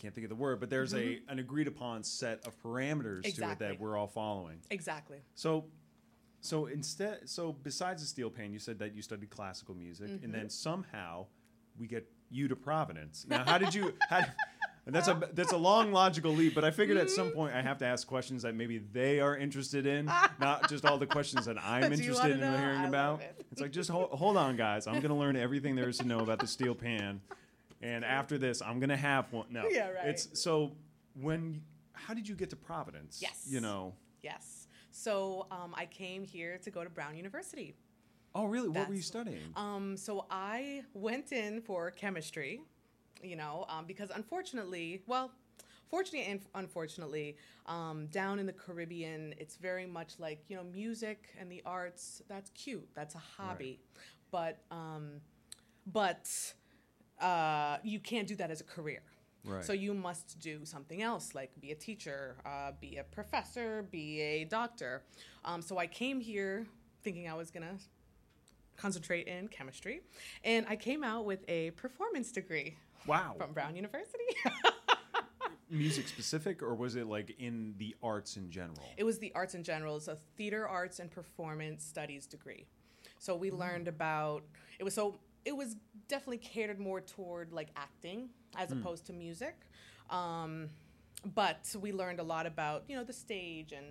can't 0.00 0.12
think 0.14 0.24
of 0.24 0.28
the 0.30 0.36
word, 0.36 0.58
but 0.58 0.70
there's 0.70 0.94
a 0.94 1.20
an 1.28 1.38
agreed 1.38 1.68
upon 1.68 2.02
set 2.02 2.44
of 2.46 2.60
parameters 2.62 3.32
to 3.36 3.50
it 3.50 3.58
that 3.60 3.80
we're 3.80 3.96
all 3.96 4.06
following. 4.08 4.58
Exactly. 4.70 5.18
So, 5.36 5.66
so 6.40 6.66
instead, 6.66 7.28
so 7.28 7.52
besides 7.52 8.02
the 8.02 8.08
steel 8.08 8.30
pan, 8.30 8.52
you 8.52 8.58
said 8.58 8.78
that 8.80 8.94
you 8.94 9.02
studied 9.02 9.30
classical 9.30 9.74
music, 9.76 10.08
and 10.08 10.22
Mm-hmm. 10.22 10.32
then 10.32 10.50
somehow 10.50 11.26
we 11.78 11.86
get 11.86 12.08
you 12.30 12.48
to 12.48 12.56
Providence. 12.56 13.26
Now, 13.28 13.44
how 13.44 13.58
did 13.58 13.74
you? 13.74 13.94
How, 14.08 14.24
and 14.86 14.94
that's 14.94 15.08
a 15.08 15.28
that's 15.34 15.52
a 15.52 15.56
long 15.56 15.92
logical 15.92 16.32
leap, 16.32 16.54
but 16.54 16.64
I 16.64 16.70
figured 16.70 16.96
at 16.96 17.10
some 17.10 17.30
point 17.30 17.54
I 17.54 17.60
have 17.60 17.78
to 17.78 17.86
ask 17.86 18.06
questions 18.06 18.42
that 18.42 18.54
maybe 18.54 18.78
they 18.78 19.20
are 19.20 19.36
interested 19.36 19.86
in, 19.86 20.06
not 20.40 20.68
just 20.68 20.84
all 20.86 20.96
the 20.96 21.06
questions 21.06 21.44
that 21.44 21.62
I'm 21.62 21.92
interested 21.92 22.30
in 22.30 22.40
know? 22.40 22.56
hearing 22.56 22.80
I 22.80 22.88
about. 22.88 23.20
it. 23.20 23.44
It's 23.52 23.60
like 23.60 23.70
just 23.70 23.90
hold, 23.90 24.10
hold 24.10 24.36
on, 24.36 24.56
guys. 24.56 24.86
I'm 24.86 25.00
gonna 25.00 25.18
learn 25.18 25.36
everything 25.36 25.76
there 25.76 25.88
is 25.88 25.98
to 25.98 26.06
know 26.06 26.20
about 26.20 26.38
the 26.38 26.46
steel 26.46 26.74
pan, 26.74 27.20
and 27.82 28.04
after 28.04 28.38
this, 28.38 28.62
I'm 28.62 28.80
gonna 28.80 28.96
have 28.96 29.30
one. 29.32 29.46
No, 29.50 29.64
Yeah, 29.68 29.90
right. 29.90 30.08
It's 30.08 30.40
so 30.40 30.72
when. 31.20 31.62
How 31.92 32.14
did 32.14 32.28
you 32.28 32.36
get 32.36 32.48
to 32.50 32.56
Providence? 32.56 33.18
Yes. 33.20 33.46
You 33.46 33.60
know. 33.60 33.92
Yes. 34.22 34.68
So 34.90 35.46
um, 35.50 35.74
I 35.76 35.86
came 35.86 36.24
here 36.24 36.58
to 36.62 36.70
go 36.70 36.82
to 36.82 36.90
Brown 36.90 37.16
University. 37.16 37.74
Oh, 38.34 38.44
really? 38.44 38.68
What 38.68 38.88
were 38.88 38.94
you 38.94 39.02
studying? 39.02 39.52
Um, 39.56 39.96
so 39.96 40.26
I 40.30 40.82
went 40.94 41.32
in 41.32 41.60
for 41.62 41.90
chemistry, 41.90 42.60
you 43.22 43.36
know, 43.36 43.64
um, 43.68 43.86
because 43.86 44.10
unfortunately, 44.10 45.02
well, 45.06 45.32
fortunately 45.88 46.30
and 46.30 46.40
unfortunately, 46.54 47.36
um, 47.66 48.06
down 48.06 48.38
in 48.38 48.46
the 48.46 48.52
Caribbean, 48.52 49.34
it's 49.38 49.56
very 49.56 49.86
much 49.86 50.14
like 50.18 50.44
you 50.48 50.56
know, 50.56 50.64
music 50.64 51.28
and 51.40 51.50
the 51.50 51.62
arts. 51.64 52.22
That's 52.28 52.50
cute. 52.50 52.88
That's 52.94 53.14
a 53.14 53.22
hobby, 53.36 53.80
but 54.30 54.58
um, 54.70 55.20
but 55.86 56.28
uh, 57.20 57.78
you 57.82 57.98
can't 57.98 58.28
do 58.28 58.36
that 58.36 58.50
as 58.50 58.60
a 58.60 58.64
career. 58.64 59.02
Right. 59.44 59.64
So 59.64 59.72
you 59.72 59.94
must 59.94 60.38
do 60.40 60.64
something 60.64 61.00
else, 61.00 61.34
like 61.34 61.50
be 61.60 61.70
a 61.70 61.74
teacher, 61.74 62.36
uh, 62.44 62.72
be 62.80 62.96
a 62.96 63.04
professor, 63.04 63.86
be 63.90 64.20
a 64.20 64.44
doctor. 64.44 65.02
Um, 65.44 65.62
so 65.62 65.78
I 65.78 65.86
came 65.86 66.20
here 66.20 66.66
thinking 67.02 67.28
I 67.28 67.34
was 67.34 67.50
gonna 67.50 67.76
concentrate 68.82 69.26
in 69.26 69.48
chemistry, 69.48 70.00
and 70.44 70.64
I 70.68 70.76
came 70.76 71.04
out 71.04 71.24
with 71.26 71.40
a 71.48 71.72
performance 71.72 72.32
degree 72.32 72.76
Wow. 73.06 73.34
from 73.36 73.52
Brown 73.52 73.76
University. 73.76 74.24
Music 75.70 76.08
specific, 76.08 76.62
or 76.62 76.74
was 76.74 76.96
it 76.96 77.06
like 77.06 77.34
in 77.38 77.74
the 77.76 77.94
arts 78.02 78.38
in 78.38 78.50
general? 78.50 78.86
it 78.96 79.04
was 79.04 79.18
the 79.18 79.30
arts 79.34 79.54
in 79.54 79.62
general, 79.62 79.96
it's 79.98 80.08
a 80.08 80.16
theater 80.38 80.66
arts 80.66 80.98
and 80.98 81.10
performance 81.10 81.84
studies 81.84 82.26
degree. 82.26 82.64
So 83.18 83.36
we 83.36 83.50
learned 83.50 83.86
about 83.86 84.44
it 84.78 84.84
was 84.84 84.94
so 84.94 85.18
it 85.44 85.54
was 85.54 85.76
definitely 86.08 86.38
catered 86.38 86.78
more 86.78 87.02
toward 87.02 87.52
like 87.52 87.68
acting 87.76 88.30
as 88.56 88.72
opposed 88.72 89.04
to 89.06 89.12
music. 89.12 89.56
Um, 90.08 90.70
but 91.34 91.74
we 91.78 91.92
learned 91.92 92.20
a 92.20 92.22
lot 92.22 92.46
about 92.46 92.84
you 92.88 92.96
know 92.96 93.04
the 93.04 93.12
stage 93.12 93.72
and 93.72 93.88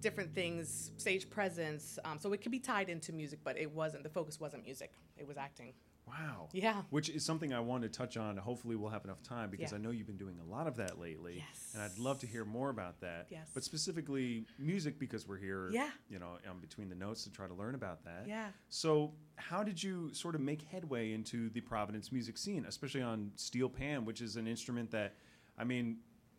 different 0.00 0.34
things, 0.34 0.92
stage 0.96 1.28
presence. 1.30 1.98
Um, 2.04 2.18
so 2.18 2.32
it 2.32 2.40
could 2.42 2.52
be 2.52 2.60
tied 2.60 2.88
into 2.88 3.12
music, 3.12 3.40
but 3.44 3.58
it 3.58 3.70
wasn't. 3.70 4.02
The 4.02 4.08
focus 4.10 4.40
wasn't 4.40 4.64
music; 4.64 4.92
it 5.16 5.26
was 5.26 5.36
acting. 5.36 5.72
Wow. 6.06 6.48
Yeah. 6.52 6.82
Which 6.88 7.10
is 7.10 7.22
something 7.22 7.52
I 7.52 7.60
want 7.60 7.82
to 7.82 7.90
touch 7.90 8.16
on. 8.16 8.38
Hopefully, 8.38 8.76
we'll 8.76 8.88
have 8.90 9.04
enough 9.04 9.22
time 9.22 9.50
because 9.50 9.72
Yeah. 9.72 9.76
I 9.78 9.80
know 9.82 9.90
you've 9.90 10.06
been 10.06 10.16
doing 10.16 10.38
a 10.40 10.44
lot 10.50 10.66
of 10.66 10.76
that 10.76 10.98
lately. 10.98 11.34
Yes. 11.36 11.72
And 11.74 11.82
I'd 11.82 11.98
love 11.98 12.18
to 12.20 12.26
hear 12.26 12.46
more 12.46 12.70
about 12.70 13.00
that. 13.00 13.26
Yes. 13.30 13.50
But 13.52 13.62
specifically, 13.62 14.46
music 14.58 14.98
because 14.98 15.28
we're 15.28 15.36
here. 15.36 15.68
Yeah. 15.70 15.90
You 16.08 16.18
know, 16.18 16.38
um, 16.50 16.60
between 16.60 16.88
the 16.88 16.94
notes 16.94 17.24
to 17.24 17.30
try 17.30 17.46
to 17.46 17.52
learn 17.52 17.74
about 17.74 18.04
that. 18.04 18.24
Yeah. 18.26 18.48
So, 18.70 19.12
how 19.36 19.62
did 19.62 19.82
you 19.82 20.10
sort 20.14 20.34
of 20.34 20.40
make 20.40 20.62
headway 20.62 21.12
into 21.12 21.50
the 21.50 21.60
Providence 21.60 22.10
music 22.10 22.38
scene, 22.38 22.64
especially 22.66 23.02
on 23.02 23.30
steel 23.36 23.68
pan, 23.68 24.06
which 24.06 24.22
is 24.22 24.36
an 24.36 24.46
instrument 24.46 24.90
that, 24.92 25.14
I 25.58 25.64
mean, 25.64 25.98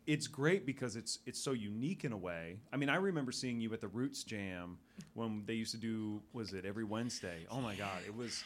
it's 0.10 0.26
great 0.26 0.66
because 0.66 0.96
it's 0.96 1.20
it's 1.28 1.40
so 1.40 1.52
unique 1.52 2.04
in 2.04 2.12
a 2.12 2.18
way. 2.18 2.58
I 2.74 2.78
mean, 2.78 2.90
I 2.90 2.96
remember 2.96 3.32
seeing 3.32 3.62
you 3.62 3.72
at 3.74 3.80
the 3.80 3.88
Roots 3.88 4.24
Jam 4.24 4.80
when 5.14 5.44
they 5.46 5.54
used 5.54 5.72
to 5.72 5.78
do 5.78 6.20
was 6.34 6.52
it 6.54 6.66
every 6.66 6.84
Wednesday? 6.84 7.46
Oh 7.52 7.62
my 7.62 7.76
God, 7.76 8.00
it 8.08 8.16
was. 8.16 8.44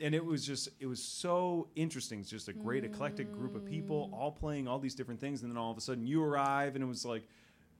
And 0.00 0.14
it 0.14 0.24
was 0.24 0.46
just, 0.46 0.68
it 0.78 0.86
was 0.86 1.02
so 1.02 1.66
interesting. 1.74 2.20
It's 2.20 2.30
just 2.30 2.46
a 2.46 2.52
great 2.52 2.84
eclectic 2.84 3.32
group 3.32 3.56
of 3.56 3.66
people 3.66 4.08
mm. 4.08 4.16
all 4.16 4.30
playing 4.30 4.68
all 4.68 4.78
these 4.78 4.94
different 4.94 5.20
things. 5.20 5.42
And 5.42 5.50
then 5.50 5.58
all 5.58 5.72
of 5.72 5.76
a 5.76 5.80
sudden 5.80 6.06
you 6.06 6.22
arrive 6.22 6.76
and 6.76 6.84
it 6.84 6.86
was 6.86 7.04
like, 7.04 7.24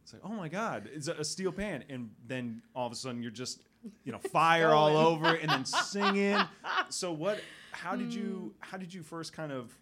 it's 0.02 0.12
like, 0.12 0.22
oh 0.24 0.34
my 0.34 0.48
God, 0.48 0.90
it's 0.92 1.06
a, 1.06 1.12
a 1.12 1.24
steel 1.24 1.52
pan. 1.52 1.84
And 1.88 2.10
then 2.26 2.60
all 2.74 2.86
of 2.88 2.92
a 2.92 2.96
sudden 2.96 3.22
you're 3.22 3.30
just, 3.30 3.60
you 4.02 4.10
know, 4.10 4.18
fire 4.32 4.70
all 4.70 4.96
over 4.96 5.36
it 5.36 5.42
and 5.42 5.50
then 5.50 5.64
singing. 5.64 6.38
So 6.88 7.12
what, 7.12 7.40
how 7.70 7.94
did 7.94 8.12
you, 8.12 8.52
mm. 8.52 8.66
how 8.66 8.78
did 8.78 8.92
you 8.92 9.04
first 9.04 9.32
kind 9.32 9.52
of 9.52 9.72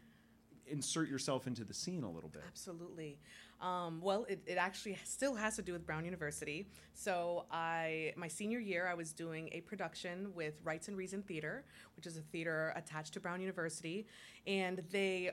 insert 0.68 1.08
yourself 1.08 1.46
into 1.46 1.64
the 1.64 1.74
scene 1.74 2.02
a 2.02 2.10
little 2.10 2.28
bit? 2.28 2.42
Absolutely. 2.46 3.18
Um, 3.60 4.00
well, 4.02 4.26
it, 4.28 4.42
it 4.46 4.58
actually 4.58 4.98
still 5.04 5.34
has 5.34 5.56
to 5.56 5.62
do 5.62 5.72
with 5.72 5.86
Brown 5.86 6.04
University. 6.04 6.66
So 6.94 7.46
I, 7.50 8.12
my 8.16 8.28
senior 8.28 8.58
year, 8.58 8.86
I 8.86 8.94
was 8.94 9.12
doing 9.12 9.48
a 9.52 9.60
production 9.62 10.32
with 10.34 10.54
Rites 10.62 10.88
and 10.88 10.96
Reason 10.96 11.22
Theater, 11.22 11.64
which 11.96 12.06
is 12.06 12.16
a 12.16 12.20
theater 12.20 12.72
attached 12.76 13.14
to 13.14 13.20
Brown 13.20 13.40
University, 13.40 14.06
and 14.46 14.82
they 14.90 15.30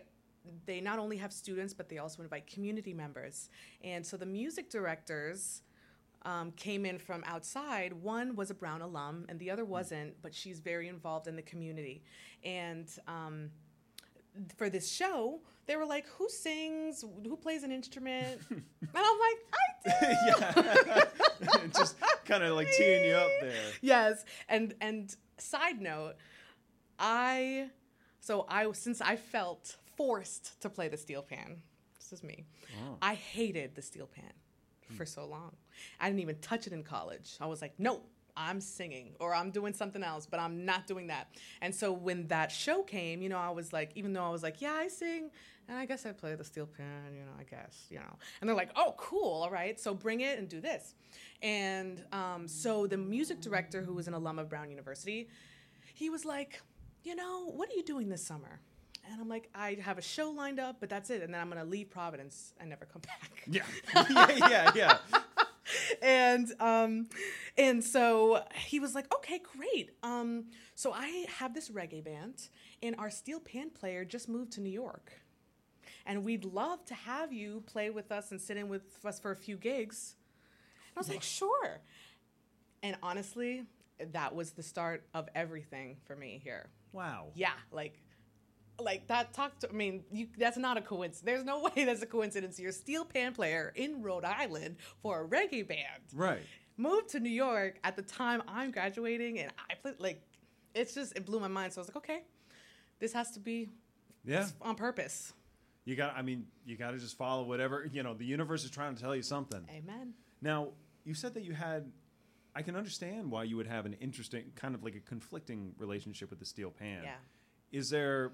they 0.65 0.81
not 0.81 0.99
only 0.99 1.15
have 1.15 1.31
students 1.31 1.73
but 1.73 1.87
they 1.87 1.99
also 1.99 2.21
invite 2.21 2.45
community 2.47 2.93
members. 2.93 3.49
And 3.81 4.05
so 4.05 4.17
the 4.17 4.25
music 4.25 4.69
directors 4.69 5.61
um, 6.25 6.51
came 6.51 6.85
in 6.85 6.97
from 6.97 7.23
outside. 7.25 7.93
One 7.93 8.35
was 8.35 8.49
a 8.49 8.53
Brown 8.53 8.81
alum, 8.81 9.25
and 9.29 9.39
the 9.39 9.51
other 9.51 9.65
wasn't, 9.65 10.21
but 10.21 10.33
she's 10.33 10.59
very 10.59 10.87
involved 10.87 11.27
in 11.27 11.35
the 11.35 11.41
community. 11.41 12.03
And 12.43 12.89
um, 13.07 13.49
for 14.57 14.69
this 14.69 14.91
show, 14.91 15.41
they 15.65 15.75
were 15.75 15.85
like, 15.85 16.05
"Who 16.17 16.29
sings? 16.29 17.03
Who 17.23 17.37
plays 17.37 17.63
an 17.63 17.71
instrument?" 17.71 18.41
and 18.49 18.63
I'm 18.95 19.19
like, 19.19 19.37
"I 19.53 19.89
do." 19.99 21.45
yeah. 21.45 21.57
just 21.73 21.95
kind 22.25 22.43
of 22.43 22.55
like 22.55 22.67
teeing 22.77 23.05
you 23.05 23.13
up 23.15 23.29
there. 23.41 23.53
yes, 23.81 24.25
and 24.49 24.73
and 24.81 25.15
side 25.37 25.81
note, 25.81 26.15
I 26.99 27.69
so 28.19 28.45
I 28.49 28.71
since 28.73 29.01
I 29.01 29.15
felt 29.15 29.77
forced 29.97 30.61
to 30.61 30.69
play 30.69 30.87
the 30.87 30.97
steel 30.97 31.21
pan. 31.21 31.61
This 31.99 32.13
is 32.13 32.23
me. 32.23 32.45
Oh. 32.81 32.97
I 33.01 33.13
hated 33.15 33.75
the 33.75 33.81
steel 33.81 34.07
pan 34.07 34.33
for 34.97 35.05
so 35.05 35.25
long. 35.25 35.55
I 35.99 36.07
didn't 36.07 36.19
even 36.21 36.37
touch 36.39 36.67
it 36.67 36.73
in 36.73 36.83
college. 36.83 37.35
I 37.39 37.45
was 37.45 37.61
like, 37.61 37.73
no, 37.79 38.01
I'm 38.35 38.61
singing 38.61 39.15
or 39.19 39.33
I'm 39.33 39.51
doing 39.51 39.73
something 39.73 40.03
else, 40.03 40.25
but 40.25 40.39
I'm 40.39 40.65
not 40.65 40.87
doing 40.87 41.07
that. 41.07 41.27
And 41.61 41.73
so 41.73 41.91
when 41.91 42.27
that 42.27 42.51
show 42.51 42.83
came, 42.83 43.21
you 43.21 43.29
know, 43.29 43.37
I 43.37 43.49
was 43.49 43.73
like, 43.73 43.91
even 43.95 44.13
though 44.13 44.23
I 44.23 44.29
was 44.29 44.43
like, 44.43 44.61
yeah, 44.61 44.73
I 44.73 44.87
sing, 44.87 45.29
and 45.67 45.77
I 45.77 45.85
guess 45.85 46.05
I 46.05 46.11
play 46.11 46.35
the 46.35 46.43
steel 46.43 46.65
pan, 46.65 47.15
you 47.15 47.21
know, 47.21 47.31
I 47.39 47.43
guess, 47.43 47.85
you 47.89 47.97
know. 47.97 48.17
And 48.41 48.49
they're 48.49 48.55
like, 48.55 48.71
oh, 48.75 48.95
cool, 48.97 49.43
all 49.43 49.51
right, 49.51 49.79
so 49.79 49.93
bring 49.93 50.21
it 50.21 50.37
and 50.37 50.49
do 50.49 50.59
this. 50.59 50.95
And 51.41 52.03
um, 52.11 52.47
so 52.47 52.87
the 52.87 52.97
music 52.97 53.41
director, 53.41 53.81
who 53.81 53.93
was 53.93 54.07
an 54.07 54.13
alum 54.13 54.39
of 54.39 54.49
Brown 54.49 54.69
University, 54.69 55.29
he 55.93 56.09
was 56.09 56.25
like, 56.25 56.61
you 57.03 57.15
know, 57.15 57.45
what 57.45 57.69
are 57.69 57.73
you 57.73 57.83
doing 57.83 58.09
this 58.09 58.25
summer? 58.25 58.59
And 59.09 59.19
I'm 59.19 59.27
like, 59.27 59.49
I 59.53 59.77
have 59.81 59.97
a 59.97 60.01
show 60.01 60.29
lined 60.31 60.59
up, 60.59 60.77
but 60.79 60.89
that's 60.89 61.09
it. 61.09 61.21
And 61.21 61.33
then 61.33 61.41
I'm 61.41 61.49
gonna 61.49 61.65
leave 61.65 61.89
Providence 61.89 62.53
and 62.59 62.69
never 62.69 62.85
come 62.85 63.01
back. 63.01 63.43
Yeah. 63.47 63.63
yeah, 64.39 64.47
yeah, 64.49 64.71
yeah. 64.75 64.97
and 66.01 66.53
um, 66.59 67.07
and 67.57 67.83
so 67.83 68.43
he 68.55 68.79
was 68.79 68.95
like, 68.95 69.13
okay, 69.13 69.39
great. 69.55 69.91
Um, 70.03 70.45
so 70.75 70.91
I 70.93 71.25
have 71.37 71.53
this 71.53 71.69
reggae 71.69 72.03
band, 72.03 72.49
and 72.81 72.95
our 72.97 73.09
steel 73.09 73.39
pan 73.39 73.69
player 73.69 74.05
just 74.05 74.27
moved 74.27 74.51
to 74.53 74.61
New 74.61 74.69
York, 74.69 75.13
and 76.05 76.23
we'd 76.23 76.45
love 76.45 76.85
to 76.85 76.93
have 76.93 77.31
you 77.31 77.63
play 77.65 77.89
with 77.89 78.11
us 78.11 78.31
and 78.31 78.41
sit 78.41 78.57
in 78.57 78.69
with 78.69 78.83
us 79.05 79.19
for 79.19 79.31
a 79.31 79.35
few 79.35 79.57
gigs. 79.57 80.15
And 80.89 80.97
I 80.97 80.99
was 80.99 81.09
like, 81.09 81.23
sure. 81.23 81.81
And 82.83 82.97
honestly, 83.01 83.63
that 84.11 84.35
was 84.35 84.51
the 84.51 84.63
start 84.63 85.05
of 85.13 85.29
everything 85.33 85.97
for 86.05 86.15
me 86.15 86.39
here. 86.43 86.69
Wow. 86.91 87.27
Yeah, 87.33 87.53
like 87.71 87.99
like 88.83 89.07
that 89.07 89.33
talk 89.33 89.59
to 89.59 89.69
I 89.69 89.73
mean, 89.73 90.03
you 90.11 90.27
that's 90.37 90.57
not 90.57 90.77
a 90.77 90.81
coincidence. 90.81 91.21
There's 91.21 91.43
no 91.43 91.59
way 91.75 91.85
that's 91.85 92.01
a 92.01 92.05
coincidence. 92.07 92.59
You're 92.59 92.69
a 92.69 92.73
steel 92.73 93.05
pan 93.05 93.33
player 93.33 93.71
in 93.75 94.01
Rhode 94.01 94.25
Island 94.25 94.77
for 95.01 95.23
a 95.23 95.27
reggae 95.27 95.67
band. 95.67 96.03
Right. 96.13 96.41
Moved 96.77 97.09
to 97.09 97.19
New 97.19 97.29
York 97.29 97.79
at 97.83 97.95
the 97.95 98.01
time 98.01 98.41
I'm 98.47 98.71
graduating 98.71 99.39
and 99.39 99.51
I 99.69 99.75
played 99.75 99.95
like 99.99 100.21
it's 100.73 100.93
just 100.95 101.15
it 101.15 101.25
blew 101.25 101.39
my 101.39 101.47
mind. 101.47 101.73
So 101.73 101.79
I 101.79 101.83
was 101.83 101.87
like, 101.89 101.97
okay, 101.97 102.23
this 102.99 103.13
has 103.13 103.31
to 103.31 103.39
be 103.39 103.69
Yeah. 104.25 104.47
on 104.61 104.75
purpose. 104.75 105.33
You 105.85 105.95
got 105.95 106.15
I 106.15 106.21
mean, 106.21 106.47
you 106.65 106.77
got 106.77 106.91
to 106.91 106.97
just 106.97 107.17
follow 107.17 107.43
whatever, 107.43 107.89
you 107.91 108.03
know, 108.03 108.13
the 108.13 108.25
universe 108.25 108.63
is 108.63 108.71
trying 108.71 108.95
to 108.95 109.01
tell 109.01 109.15
you 109.15 109.21
something. 109.21 109.67
Amen. 109.69 110.13
Now, 110.41 110.69
you 111.03 111.13
said 111.13 111.33
that 111.35 111.43
you 111.43 111.53
had 111.53 111.91
I 112.55 112.61
can 112.61 112.75
understand 112.75 113.31
why 113.31 113.43
you 113.45 113.57
would 113.57 113.65
have 113.67 113.85
an 113.87 113.93
interesting 113.93 114.43
kind 114.55 114.75
of 114.75 114.83
like 114.83 114.95
a 114.95 114.99
conflicting 114.99 115.73
relationship 115.79 116.29
with 116.29 116.39
the 116.39 116.45
steel 116.45 116.69
pan. 116.69 117.01
Yeah. 117.03 117.15
Is 117.71 117.89
there 117.89 118.31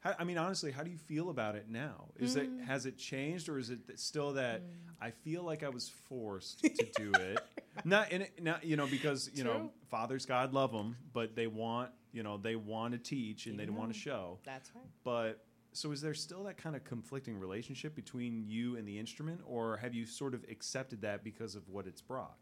how, 0.00 0.14
I 0.18 0.24
mean, 0.24 0.38
honestly, 0.38 0.70
how 0.72 0.82
do 0.82 0.90
you 0.90 0.98
feel 0.98 1.30
about 1.30 1.54
it 1.56 1.68
now? 1.68 2.06
Is 2.16 2.36
it 2.36 2.50
Mm. 2.50 2.60
has 2.64 2.86
it 2.86 2.96
changed, 2.98 3.48
or 3.48 3.58
is 3.58 3.70
it 3.70 3.80
still 3.98 4.32
that 4.34 4.62
I 5.00 5.10
feel 5.10 5.42
like 5.42 5.62
I 5.62 5.68
was 5.68 5.88
forced 5.88 6.60
to 6.76 6.84
do 6.84 7.18
it? 7.20 7.42
Not 7.84 8.10
in 8.12 8.22
it, 8.22 8.42
not 8.42 8.64
you 8.64 8.76
know 8.76 8.86
because 8.86 9.30
you 9.34 9.44
know 9.44 9.70
fathers, 9.88 10.26
God 10.26 10.52
love 10.52 10.72
them, 10.72 10.96
but 11.12 11.34
they 11.36 11.46
want 11.46 11.90
you 12.12 12.22
know 12.22 12.36
they 12.38 12.56
want 12.56 12.92
to 12.92 12.98
teach 12.98 13.46
and 13.46 13.58
they 13.58 13.64
Yeah. 13.64 13.70
want 13.70 13.92
to 13.92 13.98
show. 13.98 14.38
That's 14.44 14.74
right. 14.74 14.84
But 15.04 15.44
so 15.72 15.92
is 15.92 16.00
there 16.00 16.14
still 16.14 16.42
that 16.44 16.56
kind 16.56 16.74
of 16.74 16.82
conflicting 16.84 17.38
relationship 17.38 17.94
between 17.94 18.42
you 18.48 18.76
and 18.76 18.88
the 18.88 18.98
instrument, 18.98 19.40
or 19.46 19.76
have 19.76 19.94
you 19.94 20.04
sort 20.04 20.34
of 20.34 20.44
accepted 20.50 21.02
that 21.02 21.22
because 21.22 21.54
of 21.54 21.68
what 21.68 21.86
it's 21.86 22.00
brought? 22.02 22.36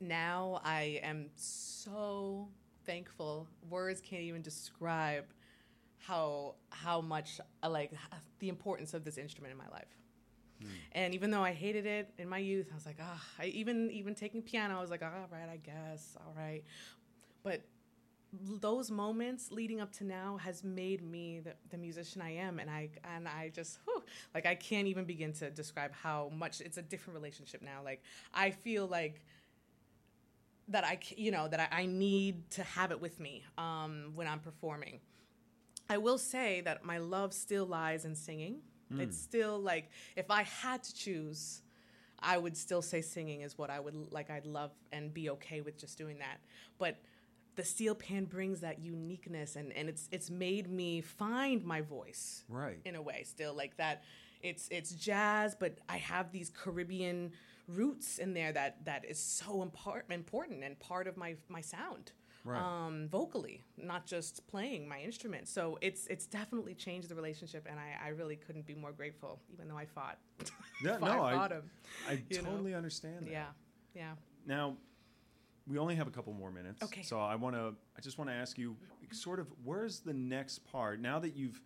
now 0.00 0.60
I 0.64 1.00
am 1.02 1.30
so 1.34 2.48
thankful. 2.84 3.48
Words 3.68 4.00
can't 4.00 4.22
even 4.22 4.42
describe 4.42 5.24
how 5.98 6.54
how 6.70 7.00
much 7.00 7.40
I 7.62 7.68
like 7.68 7.92
the 8.38 8.48
importance 8.48 8.94
of 8.94 9.04
this 9.04 9.18
instrument 9.18 9.52
in 9.52 9.58
my 9.58 9.68
life. 9.68 9.98
And 10.92 11.14
even 11.14 11.30
though 11.30 11.42
I 11.42 11.52
hated 11.52 11.86
it 11.86 12.12
in 12.18 12.28
my 12.28 12.38
youth, 12.38 12.68
I 12.72 12.74
was 12.74 12.86
like, 12.86 12.98
ah, 13.00 13.24
I 13.38 13.46
even 13.46 13.90
even 13.92 14.14
taking 14.14 14.42
piano, 14.42 14.76
I 14.76 14.80
was 14.80 14.90
like, 14.90 15.02
all 15.02 15.10
right, 15.30 15.48
I 15.48 15.56
guess, 15.56 16.16
all 16.16 16.34
right. 16.36 16.64
But 17.42 17.62
those 18.32 18.90
moments 18.90 19.50
leading 19.50 19.80
up 19.80 19.90
to 19.92 20.04
now 20.04 20.36
has 20.38 20.62
made 20.62 21.02
me 21.02 21.40
the, 21.40 21.54
the 21.70 21.78
musician 21.78 22.20
I 22.20 22.34
am, 22.34 22.58
and 22.58 22.68
I 22.68 22.90
and 23.16 23.26
I 23.26 23.50
just 23.54 23.78
whew, 23.84 24.02
like 24.34 24.46
I 24.46 24.54
can't 24.54 24.86
even 24.86 25.04
begin 25.04 25.32
to 25.34 25.50
describe 25.50 25.92
how 25.92 26.30
much 26.34 26.60
it's 26.60 26.76
a 26.76 26.82
different 26.82 27.16
relationship 27.16 27.62
now. 27.62 27.80
Like 27.84 28.02
I 28.34 28.50
feel 28.50 28.86
like 28.86 29.24
that 30.68 30.84
I 30.84 30.98
you 31.16 31.30
know 31.30 31.48
that 31.48 31.60
I, 31.72 31.82
I 31.82 31.86
need 31.86 32.50
to 32.52 32.62
have 32.62 32.90
it 32.90 33.00
with 33.00 33.18
me 33.20 33.44
um, 33.56 34.12
when 34.14 34.26
I'm 34.26 34.40
performing. 34.40 35.00
I 35.88 35.98
will 35.98 36.18
say 36.18 36.60
that 36.62 36.84
my 36.84 36.98
love 36.98 37.32
still 37.32 37.66
lies 37.66 38.04
in 38.04 38.14
singing. 38.14 38.60
It's 38.90 39.16
hmm. 39.16 39.22
still 39.22 39.58
like 39.58 39.90
if 40.16 40.30
I 40.30 40.42
had 40.44 40.82
to 40.82 40.94
choose, 40.94 41.62
I 42.20 42.38
would 42.38 42.56
still 42.56 42.80
say 42.80 43.02
singing 43.02 43.42
is 43.42 43.58
what 43.58 43.68
I 43.70 43.80
would 43.80 44.12
like. 44.12 44.30
I'd 44.30 44.46
love 44.46 44.70
and 44.92 45.12
be 45.12 45.28
okay 45.30 45.60
with 45.60 45.76
just 45.76 45.98
doing 45.98 46.18
that. 46.20 46.38
But 46.78 46.96
the 47.56 47.64
steel 47.64 47.94
pan 47.94 48.24
brings 48.24 48.60
that 48.60 48.78
uniqueness, 48.78 49.56
and 49.56 49.72
and 49.74 49.90
it's 49.90 50.08
it's 50.10 50.30
made 50.30 50.70
me 50.70 51.02
find 51.02 51.62
my 51.64 51.82
voice 51.82 52.44
Right. 52.48 52.78
in 52.86 52.94
a 52.94 53.02
way 53.02 53.24
still 53.24 53.52
like 53.54 53.76
that 53.76 54.04
it's 54.42 54.68
it's 54.70 54.92
jazz 54.92 55.56
but 55.58 55.78
i 55.88 55.96
have 55.96 56.30
these 56.30 56.50
caribbean 56.50 57.32
roots 57.66 58.18
in 58.18 58.34
there 58.34 58.52
that 58.52 58.84
that 58.84 59.04
is 59.04 59.18
so 59.18 59.64
impar- 59.68 60.02
important 60.10 60.62
and 60.62 60.78
part 60.78 61.06
of 61.06 61.16
my 61.16 61.34
my 61.48 61.60
sound 61.60 62.12
Right. 62.48 62.60
um 62.86 63.08
vocally 63.10 63.62
not 63.76 64.06
just 64.06 64.46
playing 64.46 64.88
my 64.88 65.00
instrument 65.00 65.46
so 65.48 65.78
it's 65.80 66.06
it's 66.06 66.26
definitely 66.26 66.74
changed 66.74 67.08
the 67.08 67.14
relationship 67.14 67.66
and 67.70 67.78
i 67.78 67.88
i 68.06 68.08
really 68.08 68.36
couldn't 68.36 68.66
be 68.66 68.74
more 68.74 68.92
grateful 68.92 69.40
even 69.52 69.68
though 69.68 69.76
i 69.76 69.84
fought 69.84 70.18
Yeah, 70.84 70.96
I 70.96 70.98
no, 71.00 71.22
I- 71.22 71.32
fought 71.34 71.52
him 71.52 71.70
I 72.08 72.14
know? 72.14 72.40
totally 72.42 72.74
understand 72.74 73.26
that. 73.26 73.30
yeah 73.30 73.46
yeah 73.94 74.12
Now, 74.46 74.76
we 75.66 75.76
only 75.78 75.96
have 75.96 76.06
a 76.08 76.10
couple 76.10 76.32
more 76.32 76.50
minutes. 76.50 76.82
Okay. 76.82 77.02
So 77.02 77.20
I 77.20 77.34
want 77.34 77.54
to. 77.54 77.74
I 77.96 78.00
just 78.00 78.16
want 78.16 78.30
to 78.30 78.34
ask 78.34 78.56
you, 78.56 78.74
sort 79.12 79.38
of, 79.38 79.48
where's 79.64 80.00
the 80.00 80.14
next 80.14 80.60
part 80.72 80.98
now 80.98 81.18
that 81.18 81.36
you've, 81.36 81.60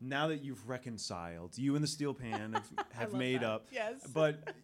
now 0.00 0.26
that 0.26 0.42
you've 0.42 0.68
reconciled, 0.68 1.56
you 1.56 1.76
and 1.76 1.84
the 1.84 1.86
steel 1.88 2.14
pan 2.14 2.52
have, 2.54 2.70
have 2.92 3.12
made 3.12 3.42
that. 3.42 3.48
up. 3.48 3.66
Yes. 3.70 4.04
But 4.12 4.54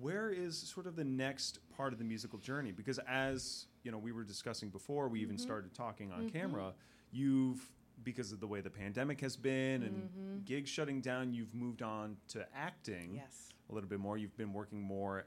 where 0.00 0.30
is 0.30 0.56
sort 0.56 0.86
of 0.86 0.96
the 0.96 1.04
next 1.04 1.58
part 1.76 1.92
of 1.92 1.98
the 1.98 2.04
musical 2.04 2.38
journey? 2.38 2.72
Because 2.72 2.98
as 3.08 3.66
you 3.82 3.90
know, 3.90 3.98
we 3.98 4.12
were 4.12 4.24
discussing 4.24 4.68
before 4.70 5.08
we 5.08 5.18
Mm-hmm. 5.18 5.24
even 5.24 5.38
started 5.38 5.74
talking 5.74 6.12
on 6.12 6.30
camera. 6.30 6.72
You've 7.10 7.60
because 8.04 8.32
of 8.32 8.40
the 8.40 8.46
way 8.46 8.60
the 8.60 8.70
pandemic 8.70 9.20
has 9.20 9.36
been 9.36 9.82
and 9.84 10.44
gigs 10.44 10.68
shutting 10.70 11.00
down, 11.00 11.32
you've 11.32 11.54
moved 11.54 11.82
on 11.82 12.16
to 12.28 12.44
acting 12.54 13.08
Mm-hmm. 13.10 13.16
yes 13.16 13.48
a 13.70 13.74
little 13.74 13.88
bit 13.88 14.00
more. 14.00 14.18
You've 14.18 14.36
been 14.36 14.52
working 14.52 14.80
more 14.80 15.26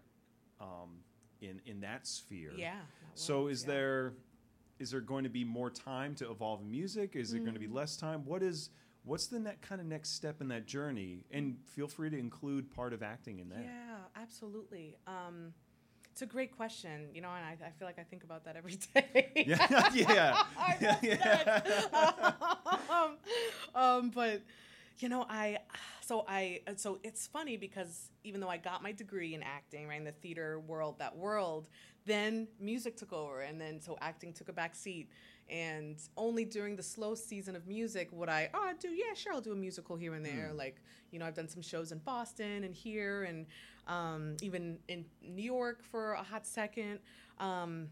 um, 0.61 0.99
in 1.41 1.61
in 1.65 1.81
that 1.81 2.05
sphere. 2.07 2.51
yeah 2.55 2.73
that 2.75 3.19
So 3.19 3.43
was, 3.43 3.61
is 3.61 3.63
yeah. 3.67 3.73
there 3.73 4.13
is 4.79 4.91
there 4.91 4.99
going 5.01 5.23
to 5.23 5.29
be 5.29 5.43
more 5.45 5.69
time 5.69 6.15
to 6.15 6.29
evolve 6.29 6.61
in 6.61 6.69
music? 6.69 7.15
Is 7.15 7.31
there 7.31 7.39
going 7.39 7.53
to 7.53 7.59
Mm. 7.59 7.67
be 7.69 7.73
less 7.73 7.95
time? 7.95 8.25
What 8.25 8.43
is 8.43 8.71
what's 9.05 9.27
the 9.27 9.39
ne- 9.39 9.55
kind 9.61 9.79
of 9.79 9.87
next 9.87 10.09
step 10.09 10.41
in 10.41 10.49
that 10.49 10.65
journey? 10.65 11.23
And 11.31 11.57
feel 11.75 11.87
free 11.87 12.09
to 12.09 12.17
include 12.17 12.73
part 12.73 12.93
of 12.93 13.01
acting 13.03 13.39
in 13.39 13.49
that. 13.49 13.59
Yeah, 13.63 14.21
absolutely. 14.21 14.97
Um, 15.07 15.53
it's 16.11 16.21
a 16.21 16.25
great 16.25 16.55
question, 16.55 17.09
you 17.13 17.21
know, 17.21 17.29
and 17.29 17.45
I, 17.45 17.67
I 17.67 17.71
feel 17.71 17.85
like 17.87 17.99
I 17.99 18.03
think 18.03 18.23
about 18.23 18.45
that 18.45 18.55
every 18.55 18.77
day. 18.95 19.31
Yeah, 19.45 20.43
yeah, 20.81 20.97
yeah, 21.01 21.61
um, 22.89 23.17
um, 23.75 24.09
but 24.11 24.41
you 24.99 25.09
know, 25.09 25.25
I 25.29 25.57
so 26.01 26.23
I 26.27 26.61
so 26.77 26.99
it's 27.03 27.27
funny 27.27 27.57
because 27.57 28.11
even 28.23 28.39
though 28.39 28.49
I 28.49 28.57
got 28.57 28.81
my 28.81 28.91
degree 28.93 29.33
in 29.33 29.43
acting, 29.43 29.87
right, 29.87 29.97
in 29.97 30.05
the 30.05 30.13
theater 30.13 30.59
world, 30.61 30.99
that 30.99 31.15
world, 31.17 31.67
then 32.05 32.47
music 32.59 32.95
took 32.95 33.11
over, 33.11 33.41
and 33.41 33.59
then 33.59 33.81
so 33.81 33.97
acting 33.99 34.31
took 34.31 34.47
a 34.47 34.53
back 34.53 34.73
seat. 34.73 35.09
And 35.49 35.97
only 36.17 36.43
during 36.43 36.75
the 36.75 36.83
slow 36.83 37.13
season 37.13 37.55
of 37.55 37.67
music 37.67 38.09
would 38.11 38.29
I, 38.29 38.49
oh, 38.53 38.73
do, 38.79 38.89
yeah, 38.89 39.13
sure, 39.13 39.33
I'll 39.33 39.41
do 39.41 39.51
a 39.51 39.55
musical 39.55 39.95
here 39.95 40.15
and 40.15 40.25
there. 40.25 40.51
Like, 40.55 40.81
you 41.11 41.19
know, 41.19 41.25
I've 41.25 41.35
done 41.35 41.47
some 41.47 41.61
shows 41.61 41.91
in 41.91 41.99
Boston 41.99 42.63
and 42.63 42.73
here, 42.73 43.23
and 43.23 43.45
um, 43.87 44.37
even 44.41 44.79
in 44.87 45.05
New 45.21 45.43
York 45.43 45.83
for 45.83 46.13
a 46.13 46.23
hot 46.23 46.47
second. 46.47 46.99
Um, 47.39 47.89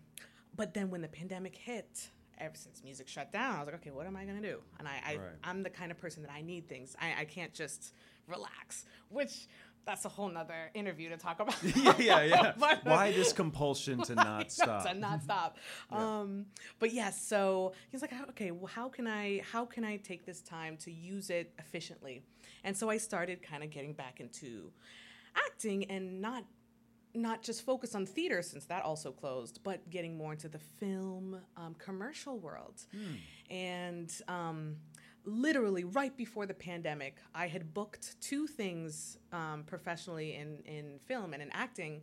but 0.55 0.73
then 0.73 0.89
when 0.89 1.01
the 1.01 1.07
pandemic 1.07 1.55
hit, 1.55 2.09
ever 2.39 2.55
since 2.55 2.83
music 2.83 3.07
shut 3.07 3.31
down, 3.31 3.55
I 3.55 3.59
was 3.59 3.67
like, 3.67 3.75
okay, 3.75 3.91
what 3.91 4.07
am 4.07 4.15
I 4.15 4.25
gonna 4.25 4.41
do? 4.41 4.59
And 4.79 4.87
I, 4.87 4.99
I 5.05 5.15
Right. 5.17 5.29
I'm 5.43 5.61
the 5.61 5.69
kind 5.69 5.91
of 5.91 5.99
person 5.99 6.23
that 6.23 6.31
I 6.31 6.41
need 6.41 6.67
things. 6.67 6.95
I, 6.99 7.21
I 7.21 7.25
can't 7.25 7.53
just 7.53 7.93
relax, 8.27 8.85
which 9.09 9.47
that's 9.85 10.05
a 10.05 10.09
whole 10.09 10.29
nother 10.29 10.71
interview 10.73 11.09
to 11.09 11.17
talk 11.17 11.39
about. 11.39 11.55
yeah, 11.75 11.95
yeah, 11.99 12.21
yeah. 12.23 12.53
But- 12.59 12.85
Why 12.85 13.11
this 13.11 13.33
compulsion 13.33 14.01
to 14.03 14.15
not 14.29 14.51
stop? 14.51 14.85
to 14.85 14.93
not 14.93 15.23
stop. 15.23 15.57
Yeah. 15.91 16.19
Um, 16.19 16.45
but 16.79 16.93
yes, 16.93 17.21
so 17.25 17.73
he's 17.91 18.01
like, 18.01 18.13
okay, 18.29 18.51
well, 18.51 18.67
how 18.67 18.89
can 18.89 19.07
I 19.07 19.41
how 19.51 19.65
can 19.65 19.83
I 19.83 19.97
take 19.97 20.25
this 20.25 20.41
time 20.41 20.77
to 20.77 20.91
use 20.91 21.29
it 21.29 21.53
efficiently? 21.59 22.23
And 22.63 22.75
so 22.75 22.89
I 22.89 22.97
started 22.97 23.41
kind 23.41 23.63
of 23.63 23.69
getting 23.69 23.93
back 23.93 24.19
into 24.19 24.71
acting 25.35 25.85
and 25.91 26.21
not 26.21 26.45
not 27.15 27.43
just 27.43 27.63
focus 27.63 27.93
on 27.93 28.05
theater 28.07 28.41
since 28.41 28.65
that 28.65 28.83
also 28.83 29.11
closed, 29.11 29.59
but 29.63 29.87
getting 29.89 30.17
more 30.17 30.31
into 30.31 30.49
the 30.49 30.57
film 30.57 31.39
um, 31.57 31.75
commercial 31.77 32.39
world. 32.39 32.81
And 33.51 34.11
um, 34.27 34.77
literally 35.25 35.83
right 35.83 36.15
before 36.15 36.45
the 36.45 36.53
pandemic, 36.53 37.17
I 37.33 37.47
had 37.47 37.73
booked 37.73 38.19
two 38.21 38.47
things 38.47 39.17
um, 39.31 39.63
professionally 39.65 40.35
in, 40.35 40.59
in 40.65 40.99
film 41.05 41.33
and 41.33 41.41
in 41.41 41.49
acting. 41.51 42.01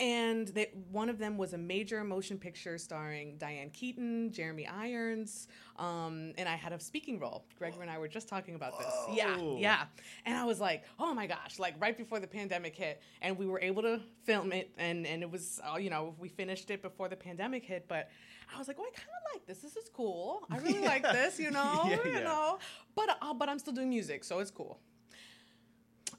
And 0.00 0.48
they, 0.48 0.70
one 0.90 1.08
of 1.08 1.18
them 1.18 1.38
was 1.38 1.52
a 1.52 1.58
major 1.58 2.02
motion 2.02 2.36
picture 2.36 2.78
starring 2.78 3.36
Diane 3.38 3.70
Keaton, 3.70 4.32
Jeremy 4.32 4.66
Irons, 4.66 5.46
um, 5.78 6.32
and 6.36 6.48
I 6.48 6.56
had 6.56 6.72
a 6.72 6.80
speaking 6.80 7.20
role. 7.20 7.44
Gregor 7.58 7.80
and 7.80 7.90
I 7.90 7.98
were 7.98 8.08
just 8.08 8.28
talking 8.28 8.56
about 8.56 8.76
this. 8.76 8.92
Yeah, 9.12 9.36
Whoa. 9.36 9.56
yeah. 9.60 9.84
And 10.26 10.36
I 10.36 10.44
was 10.44 10.60
like, 10.60 10.82
oh 10.98 11.14
my 11.14 11.28
gosh, 11.28 11.60
like 11.60 11.74
right 11.80 11.96
before 11.96 12.18
the 12.18 12.26
pandemic 12.26 12.74
hit, 12.74 13.00
and 13.22 13.38
we 13.38 13.46
were 13.46 13.60
able 13.60 13.82
to 13.82 14.00
film 14.24 14.52
it, 14.52 14.72
and 14.78 15.06
and 15.06 15.22
it 15.22 15.30
was, 15.30 15.60
uh, 15.72 15.76
you 15.76 15.90
know, 15.90 16.16
we 16.18 16.28
finished 16.28 16.70
it 16.70 16.82
before 16.82 17.08
the 17.08 17.16
pandemic 17.16 17.64
hit, 17.64 17.86
but. 17.88 18.08
I 18.54 18.58
was 18.58 18.68
like, 18.68 18.76
oh, 18.78 18.82
I 18.82 18.90
kind 18.94 19.08
of 19.08 19.32
like 19.34 19.46
this. 19.46 19.60
This 19.60 19.74
is 19.74 19.88
cool. 19.88 20.42
I 20.50 20.58
really 20.58 20.80
like 20.84 21.02
this, 21.02 21.40
you 21.40 21.50
know, 21.50 21.84
Yeah, 21.88 21.96
you 22.04 22.12
yeah. 22.12 22.22
know. 22.24 22.58
But 22.94 23.16
uh, 23.22 23.32
but 23.32 23.48
I'm 23.48 23.58
still 23.58 23.72
doing 23.72 23.88
music, 23.88 24.22
so 24.22 24.38
it's 24.40 24.50
cool. 24.50 24.78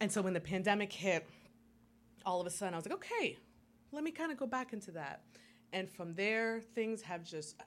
And 0.01 0.11
so 0.11 0.21
when 0.23 0.34
the 0.34 0.39
pandemic 0.41 0.91
hit, 0.91 1.28
all 2.26 2.41
of 2.41 2.47
a 2.47 2.49
sudden 2.49 2.73
I 2.73 2.78
was 2.78 2.86
like, 2.88 2.95
okay, 2.95 3.38
let 3.95 4.03
me 4.03 4.11
kind 4.11 4.31
of 4.31 4.37
go 4.37 4.45
back 4.45 4.73
into 4.73 4.91
that. 4.91 5.21
And 5.73 5.89
from 5.89 6.13
there, 6.13 6.61
things 6.75 7.01
have 7.01 7.23
just 7.23 7.55
uh, 7.59 7.63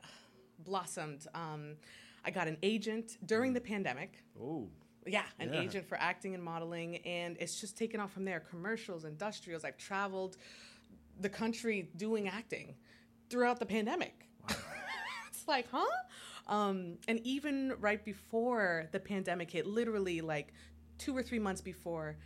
blossomed. 0.60 1.26
Um, 1.34 1.76
I 2.24 2.30
got 2.30 2.46
an 2.46 2.58
agent 2.62 3.16
during 3.26 3.52
the 3.54 3.60
pandemic. 3.60 4.22
Oh, 4.40 4.68
Yeah, 5.06 5.24
an 5.38 5.52
Yeah. 5.54 5.62
agent 5.62 5.88
for 5.88 5.96
acting 5.96 6.34
and 6.34 6.44
modeling, 6.44 6.98
and 6.98 7.36
it's 7.40 7.58
just 7.60 7.78
taken 7.78 7.98
off 7.98 8.12
from 8.12 8.26
there. 8.26 8.40
Commercials, 8.40 9.06
industrials. 9.06 9.64
I've 9.64 9.78
traveled 9.78 10.36
the 11.18 11.30
country 11.30 11.88
doing 11.96 12.28
acting 12.28 12.74
throughout 13.30 13.58
the 13.58 13.64
pandemic. 13.66 14.28
it's 15.28 15.48
like, 15.48 15.66
huh? 15.72 15.86
Um, 16.46 16.98
and 17.08 17.20
even 17.24 17.74
right 17.80 18.04
before 18.04 18.88
the 18.92 19.00
pandemic 19.00 19.50
hit, 19.50 19.66
literally 19.66 20.20
like 20.20 20.52
two 20.98 21.16
or 21.16 21.22
three 21.22 21.38
months 21.38 21.62
before, 21.62 22.16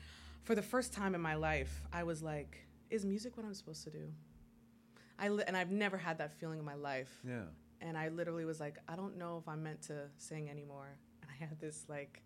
for 0.43 0.55
the 0.57 0.63
first 0.63 0.93
time 0.93 1.15
in 1.15 1.21
my 1.21 1.35
life, 1.35 1.83
I 1.93 2.03
was 2.03 2.21
like, 2.21 2.67
"Is 2.93 3.05
music 3.05 3.37
what 3.37 3.45
I'm 3.47 3.55
supposed 3.55 3.85
to 3.85 3.91
do?" 3.91 4.13
I 5.19 5.29
li- 5.29 5.45
and 5.47 5.57
I've 5.57 5.71
never 5.71 5.97
had 5.97 6.19
that 6.19 6.33
feeling 6.33 6.59
in 6.59 6.65
my 6.65 6.75
life 6.75 7.21
yeah. 7.27 7.43
and 7.81 7.97
I 7.97 8.09
literally 8.09 8.45
was 8.45 8.59
like, 8.59 8.79
I 8.89 8.97
don't 8.97 9.17
know 9.19 9.39
if 9.41 9.49
I'm 9.49 9.63
meant 9.63 9.83
to 9.83 10.09
sing 10.19 10.51
anymore. 10.51 10.89
And 11.23 11.31
I 11.31 11.45
had 11.45 11.61
this 11.61 11.85
like, 11.89 12.23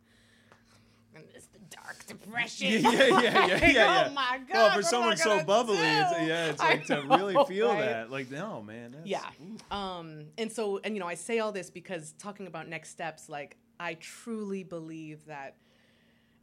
and 1.15 1.25
it's 1.35 1.47
the 1.47 1.59
dark 1.71 2.07
depression. 2.07 2.69
Yeah, 2.83 2.91
yeah, 2.91 3.21
yeah, 3.21 3.47
yeah, 3.57 3.67
yeah. 3.69 4.07
Oh 4.07 4.13
my 4.13 4.39
god! 4.47 4.55
Well, 4.55 4.77
for 4.77 4.83
someone 4.83 5.17
so 5.17 5.43
bubbly, 5.45 5.77
it's, 5.79 6.13
yeah, 6.13 6.47
it's 6.47 6.59
like 6.71 6.87
to 6.87 7.03
really 7.09 7.37
feel 7.47 7.69
that. 7.69 8.11
Like, 8.11 8.31
no, 8.31 8.63
man. 8.63 8.93
That's, 8.93 9.07
Yeah. 9.07 9.25
Um, 9.71 10.27
and 10.37 10.53
so, 10.53 10.79
and 10.85 10.95
you 10.95 11.01
know, 11.01 11.07
I 11.07 11.15
say 11.15 11.39
all 11.39 11.53
this 11.53 11.71
because 11.71 12.13
talking 12.19 12.47
about 12.47 12.69
next 12.69 12.91
steps, 12.91 13.29
like 13.31 13.57
I 13.81 13.95
truly 13.95 14.63
believe 14.63 15.25
that 15.27 15.57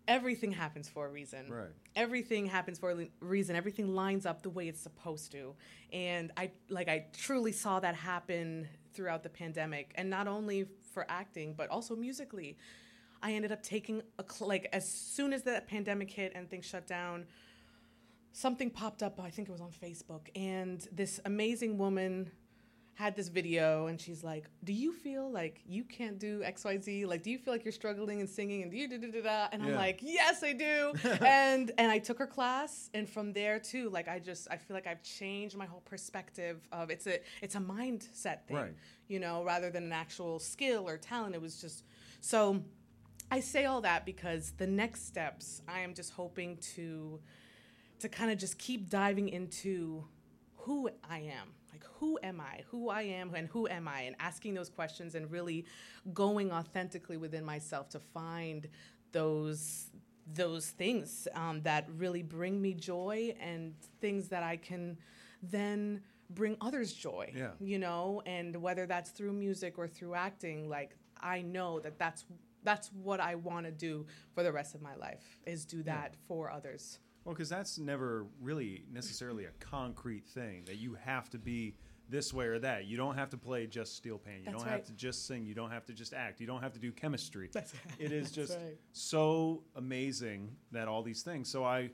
everything 0.08 0.52
happens 0.52 0.90
for 0.90 1.06
a 1.06 1.10
reason. 1.10 1.50
Right. 1.50 1.70
Everything 1.96 2.46
happens 2.46 2.80
for 2.80 2.92
a 2.92 3.08
reason. 3.20 3.56
Everything 3.56 3.94
lines 3.94 4.26
up 4.26 4.42
the 4.42 4.50
way 4.50 4.68
it's 4.68 4.82
supposed 4.82 5.32
to. 5.32 5.56
And 5.92 6.32
I 6.38 6.52
like 6.70 6.90
I 6.90 7.06
truly 7.14 7.52
saw 7.52 7.80
that 7.80 7.96
happen 7.96 8.68
throughout 8.94 9.24
the 9.24 9.30
pandemic, 9.30 9.92
and 9.96 10.10
not 10.10 10.28
only 10.28 10.68
for 10.92 11.06
acting, 11.10 11.54
but 11.56 11.70
also 11.70 11.96
musically. 11.96 12.58
I 13.22 13.34
ended 13.34 13.54
up 13.54 13.64
taking 13.64 14.02
a 14.20 14.26
cl- 14.30 14.50
like 14.50 14.68
as 14.74 14.90
soon 14.90 15.32
as 15.32 15.44
the 15.44 15.64
pandemic 15.66 16.12
hit 16.12 16.34
and 16.36 16.50
things 16.50 16.66
shut 16.66 16.86
down, 16.86 17.26
something 18.34 18.70
popped 18.70 19.02
up. 19.02 19.18
I 19.20 19.30
think 19.30 19.48
it 19.48 19.52
was 19.52 19.62
on 19.62 19.72
Facebook, 19.72 20.28
and 20.36 20.86
this 20.92 21.22
amazing 21.26 21.78
woman 21.78 22.32
had 22.96 23.16
this 23.16 23.28
video, 23.28 23.88
and 23.88 24.00
she's 24.00 24.24
like, 24.24 24.46
"Do 24.64 24.72
you 24.72 24.94
feel 24.94 25.30
like 25.32 25.62
you 25.66 25.84
can't 25.84 26.20
do 26.20 26.44
X, 26.44 26.64
Y, 26.64 26.78
Z? 26.78 27.06
Like, 27.08 27.24
do 27.24 27.32
you 27.32 27.40
feel 27.40 27.54
like 27.54 27.66
you're 27.66 27.72
struggling 27.72 28.20
and 28.20 28.30
singing?" 28.30 28.62
And 28.62 28.70
do 28.72 28.78
you 28.78 28.88
da 28.88 28.98
da 28.98 29.08
da 29.12 29.22
da? 29.22 29.48
And 29.52 29.64
I'm 29.64 29.74
like, 29.76 30.00
"Yes, 30.02 30.44
I 30.44 30.54
do." 30.54 30.94
and 31.26 31.72
and 31.78 31.92
I 31.92 31.98
took 32.00 32.20
her 32.20 32.28
class, 32.28 32.90
and 32.94 33.10
from 33.10 33.34
there 33.34 33.60
too, 33.60 33.90
like 33.90 34.08
I 34.08 34.20
just 34.20 34.48
I 34.52 34.58
feel 34.58 34.76
like 34.76 34.86
I've 34.88 35.02
changed 35.02 35.58
my 35.58 35.66
whole 35.66 35.82
perspective 35.82 36.68
of 36.72 36.90
it's 36.92 37.08
a 37.08 37.20
it's 37.42 37.56
a 37.56 37.60
mindset 37.60 38.46
thing, 38.48 38.58
Right. 38.58 38.74
you 39.08 39.20
know, 39.20 39.44
rather 39.44 39.70
than 39.72 39.84
an 39.86 39.94
actual 39.94 40.38
skill 40.40 40.88
or 40.88 40.98
talent. 40.98 41.34
It 41.36 41.42
was 41.42 41.60
just 41.60 41.84
so. 42.22 42.64
I 43.32 43.40
say 43.40 43.66
all 43.66 43.82
that 43.82 44.06
because 44.06 44.52
the 44.58 44.68
next 44.68 45.08
steps, 45.08 45.64
I 45.68 45.80
am 45.80 45.96
just 45.96 46.14
hoping 46.14 46.58
to 46.76 47.20
to 48.02 48.10
kind 48.10 48.30
of 48.32 48.38
just 48.38 48.60
keep 48.60 48.90
diving 48.90 49.30
into 49.30 50.04
who 50.58 50.90
I 51.10 51.20
am. 51.20 51.56
Like 51.74 51.84
who 52.00 52.20
am 52.24 52.40
I? 52.40 52.62
Who 52.70 52.90
I 52.90 53.02
am 53.02 53.34
and 53.34 53.48
who 53.48 53.68
am 53.68 53.88
I? 53.88 54.02
And 54.02 54.16
asking 54.20 54.54
those 54.54 54.70
questions 54.70 55.16
and 55.16 55.30
really 55.32 55.66
going 56.14 56.52
authentically 56.52 57.18
within 57.18 57.44
myself 57.44 57.90
to 57.90 58.00
find 58.00 58.68
those 59.12 59.88
those 60.34 60.70
things 60.70 61.28
um, 61.36 61.62
that 61.64 61.86
really 61.98 62.24
bring 62.24 62.62
me 62.62 62.74
joy 62.74 63.36
and 63.42 63.74
things 64.00 64.30
that 64.30 64.42
I 64.42 64.56
can 64.56 64.98
then 65.42 66.02
bring 66.30 66.56
others 66.62 66.94
joy. 66.94 67.32
Yeah. 67.36 67.52
You 67.60 67.80
know, 67.80 68.22
and 68.26 68.56
whether 68.62 68.86
that's 68.86 69.12
through 69.12 69.34
music 69.34 69.78
or 69.78 69.88
through 69.88 70.16
acting, 70.16 70.70
like 70.70 70.96
I 71.22 71.42
know 71.42 71.80
that 71.80 71.98
that's 72.00 72.26
that's 72.64 72.90
what 72.94 73.20
I 73.20 73.36
want 73.36 73.66
to 73.66 73.72
do 73.72 74.06
for 74.34 74.44
the 74.44 74.52
rest 74.52 74.74
of 74.74 74.82
my 74.82 74.96
life 74.96 75.40
is 75.46 75.66
do 75.66 75.84
that 75.84 76.16
for 76.28 76.50
others. 76.50 77.00
Well, 77.26 77.34
because 77.34 77.50
that's 77.50 77.78
never 77.78 78.26
really 78.42 78.84
necessarily 78.92 79.46
a 79.46 79.52
concrete 79.60 80.26
thing 80.28 80.64
that 80.66 80.76
you 80.78 80.96
have 81.06 81.30
to 81.32 81.38
be 81.38 81.76
this 82.10 82.34
way 82.34 82.46
or 82.48 82.60
that. 82.60 82.86
You 82.86 82.98
don't 82.98 83.16
have 83.16 83.30
to 83.30 83.38
play 83.38 83.66
just 83.66 83.96
steel 83.96 84.18
pan. 84.18 84.40
You 84.40 84.46
That's 84.46 84.58
don't 84.58 84.66
right. 84.66 84.72
have 84.74 84.86
to 84.88 84.94
just 84.94 85.26
sing. 85.26 85.46
You 85.46 85.56
don't 85.56 85.72
have 85.72 85.86
to 85.86 85.94
just 85.94 86.14
act. 86.14 86.42
You 86.42 86.48
don't 86.48 86.62
have 86.62 86.74
to 86.74 86.80
do 86.80 86.92
chemistry. 86.92 87.50
That's- 87.54 87.74
it 87.98 88.12
is 88.12 88.30
just 88.40 88.54
right. 88.58 88.78
so 88.92 89.64
amazing 89.76 90.56
that 90.72 90.88
all 90.88 91.02
these 91.02 91.22
things. 91.24 91.50
So 91.50 91.64
I, 91.64 91.92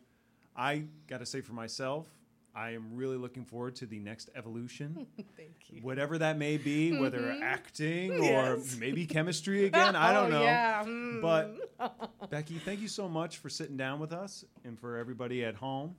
I 0.55 0.85
got 1.07 1.19
to 1.19 1.25
say 1.27 1.41
for 1.41 1.53
myself, 1.53 2.07
I 2.55 2.71
am 2.71 2.95
really 2.95 3.17
looking 3.17 3.45
forward 3.45 3.75
to 3.77 3.85
the 3.85 3.99
next 3.99 4.29
evolution. 4.35 5.05
Thank 5.37 5.55
you. 5.69 5.81
Whatever 5.81 6.17
that 6.17 6.37
may 6.37 6.57
be, 6.57 6.97
whether 6.97 7.35
acting 7.41 8.11
or 8.23 8.57
Mm-hmm. 8.57 8.79
Maybe 8.79 9.05
chemistry 9.05 9.65
again, 9.67 9.95
I 9.95 10.13
don't 10.13 10.27
Oh, 10.33 10.37
know. 10.37 10.41
Yeah. 10.43 10.83
mm. 10.83 11.21
But 11.21 12.29
Becky, 12.29 12.57
thank 12.59 12.79
you 12.81 12.87
so 12.87 13.07
much 13.07 13.37
for 13.37 13.49
sitting 13.49 13.77
down 13.77 13.99
with 13.99 14.11
us 14.11 14.43
and 14.65 14.79
for 14.79 14.97
everybody 14.97 15.43
at 15.45 15.55
home. 15.55 15.95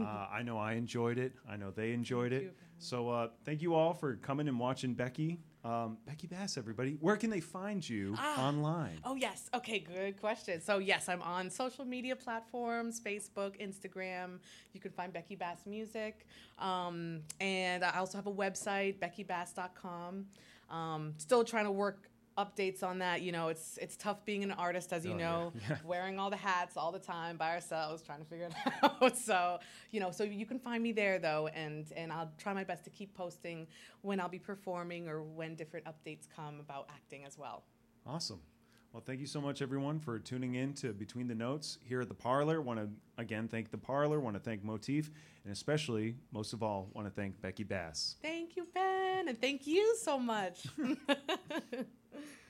Uh, 0.00 0.26
I 0.30 0.42
know 0.42 0.58
I 0.58 0.72
enjoyed 0.74 1.18
it. 1.18 1.32
I 1.48 1.56
know 1.56 1.70
they 1.70 1.92
enjoyed 1.92 2.32
Thank 2.32 2.42
it. 2.42 2.44
you, 2.46 2.52
So 2.78 3.08
uh, 3.08 3.28
thank 3.44 3.62
you 3.62 3.74
all 3.74 3.94
for 3.94 4.16
coming 4.16 4.46
and 4.48 4.58
watching 4.60 4.94
Becky. 4.94 5.38
Um, 5.64 5.98
Becky 6.06 6.26
Bass, 6.28 6.56
everybody. 6.56 6.92
Where 7.00 7.16
can 7.16 7.28
they 7.30 7.40
find 7.40 7.86
you 7.88 8.14
Ah. 8.18 8.46
online? 8.48 9.00
Oh 9.04 9.16
yes. 9.16 9.50
Okay, 9.52 9.80
good 9.80 10.20
question. 10.20 10.60
So 10.60 10.78
yes, 10.78 11.08
I'm 11.08 11.22
on 11.22 11.50
social 11.50 11.84
media 11.84 12.14
platforms: 12.14 13.00
Facebook, 13.00 13.60
Instagram. 13.60 14.38
You 14.74 14.80
can 14.80 14.92
find 14.92 15.12
Becky 15.12 15.34
Bass 15.34 15.66
Music, 15.66 16.26
um, 16.60 17.22
and 17.40 17.84
I 17.84 17.96
also 17.98 18.16
have 18.18 18.26
a 18.28 18.32
website, 18.32 19.00
BeckyBass.com. 19.00 20.26
Um, 20.70 21.14
still 21.18 21.42
trying 21.42 21.64
to 21.64 21.72
work 21.72 22.10
updates 22.36 22.82
on 22.82 22.98
that. 22.98 23.22
You 23.22 23.32
know, 23.32 23.48
it's 23.48 23.78
it's 23.80 23.96
tough 23.96 24.24
being 24.24 24.42
an 24.42 24.52
artist, 24.52 24.92
as 24.92 25.04
you 25.04 25.12
Oh, 25.14 25.18
yeah. 25.18 25.24
know, 25.30 25.52
Yeah. 25.68 25.78
wearing 25.84 26.18
all 26.18 26.30
the 26.30 26.36
hats 26.36 26.76
all 26.76 26.92
the 26.92 26.98
time 26.98 27.36
by 27.36 27.50
ourselves, 27.54 28.02
trying 28.02 28.18
to 28.20 28.24
figure 28.26 28.46
it 28.46 28.54
out. 28.82 29.16
so 29.16 29.58
you 29.90 30.00
know, 30.00 30.10
so 30.10 30.24
you 30.24 30.46
can 30.46 30.58
find 30.58 30.82
me 30.82 30.92
there 30.92 31.18
though, 31.18 31.48
and 31.48 31.90
and 31.96 32.12
I'll 32.12 32.30
try 32.38 32.52
my 32.52 32.64
best 32.64 32.84
to 32.84 32.90
keep 32.90 33.14
posting 33.14 33.66
when 34.02 34.20
I'll 34.20 34.28
be 34.28 34.38
performing 34.38 35.08
or 35.08 35.22
when 35.22 35.54
different 35.54 35.86
updates 35.86 36.26
come 36.34 36.60
about 36.60 36.88
acting 36.90 37.24
as 37.24 37.36
well. 37.38 37.64
Awesome. 38.06 38.40
Well, 38.96 39.02
thank 39.04 39.20
you 39.20 39.26
so 39.26 39.42
much, 39.42 39.60
everyone, 39.60 40.00
for 40.00 40.18
tuning 40.18 40.54
in 40.54 40.72
to 40.76 40.94
Between 40.94 41.28
the 41.28 41.34
Notes 41.34 41.76
here 41.84 42.00
at 42.00 42.08
the 42.08 42.14
Parlour. 42.14 42.62
Want 42.62 42.80
to 42.80 42.88
again 43.18 43.46
thank 43.46 43.70
the 43.70 43.76
Parlour. 43.76 44.20
Want 44.20 44.36
to 44.36 44.40
thank 44.40 44.64
Motif, 44.64 45.10
and 45.44 45.52
especially, 45.52 46.16
most 46.32 46.54
of 46.54 46.62
all, 46.62 46.88
want 46.94 47.06
to 47.06 47.12
thank 47.12 47.38
Becky 47.42 47.62
Bass. 47.62 48.16
Thank 48.22 48.56
you, 48.56 48.66
Ben, 48.72 49.28
and 49.28 49.38
thank 49.38 49.66
you 49.66 49.96
so 50.00 50.18
much. 50.18 50.64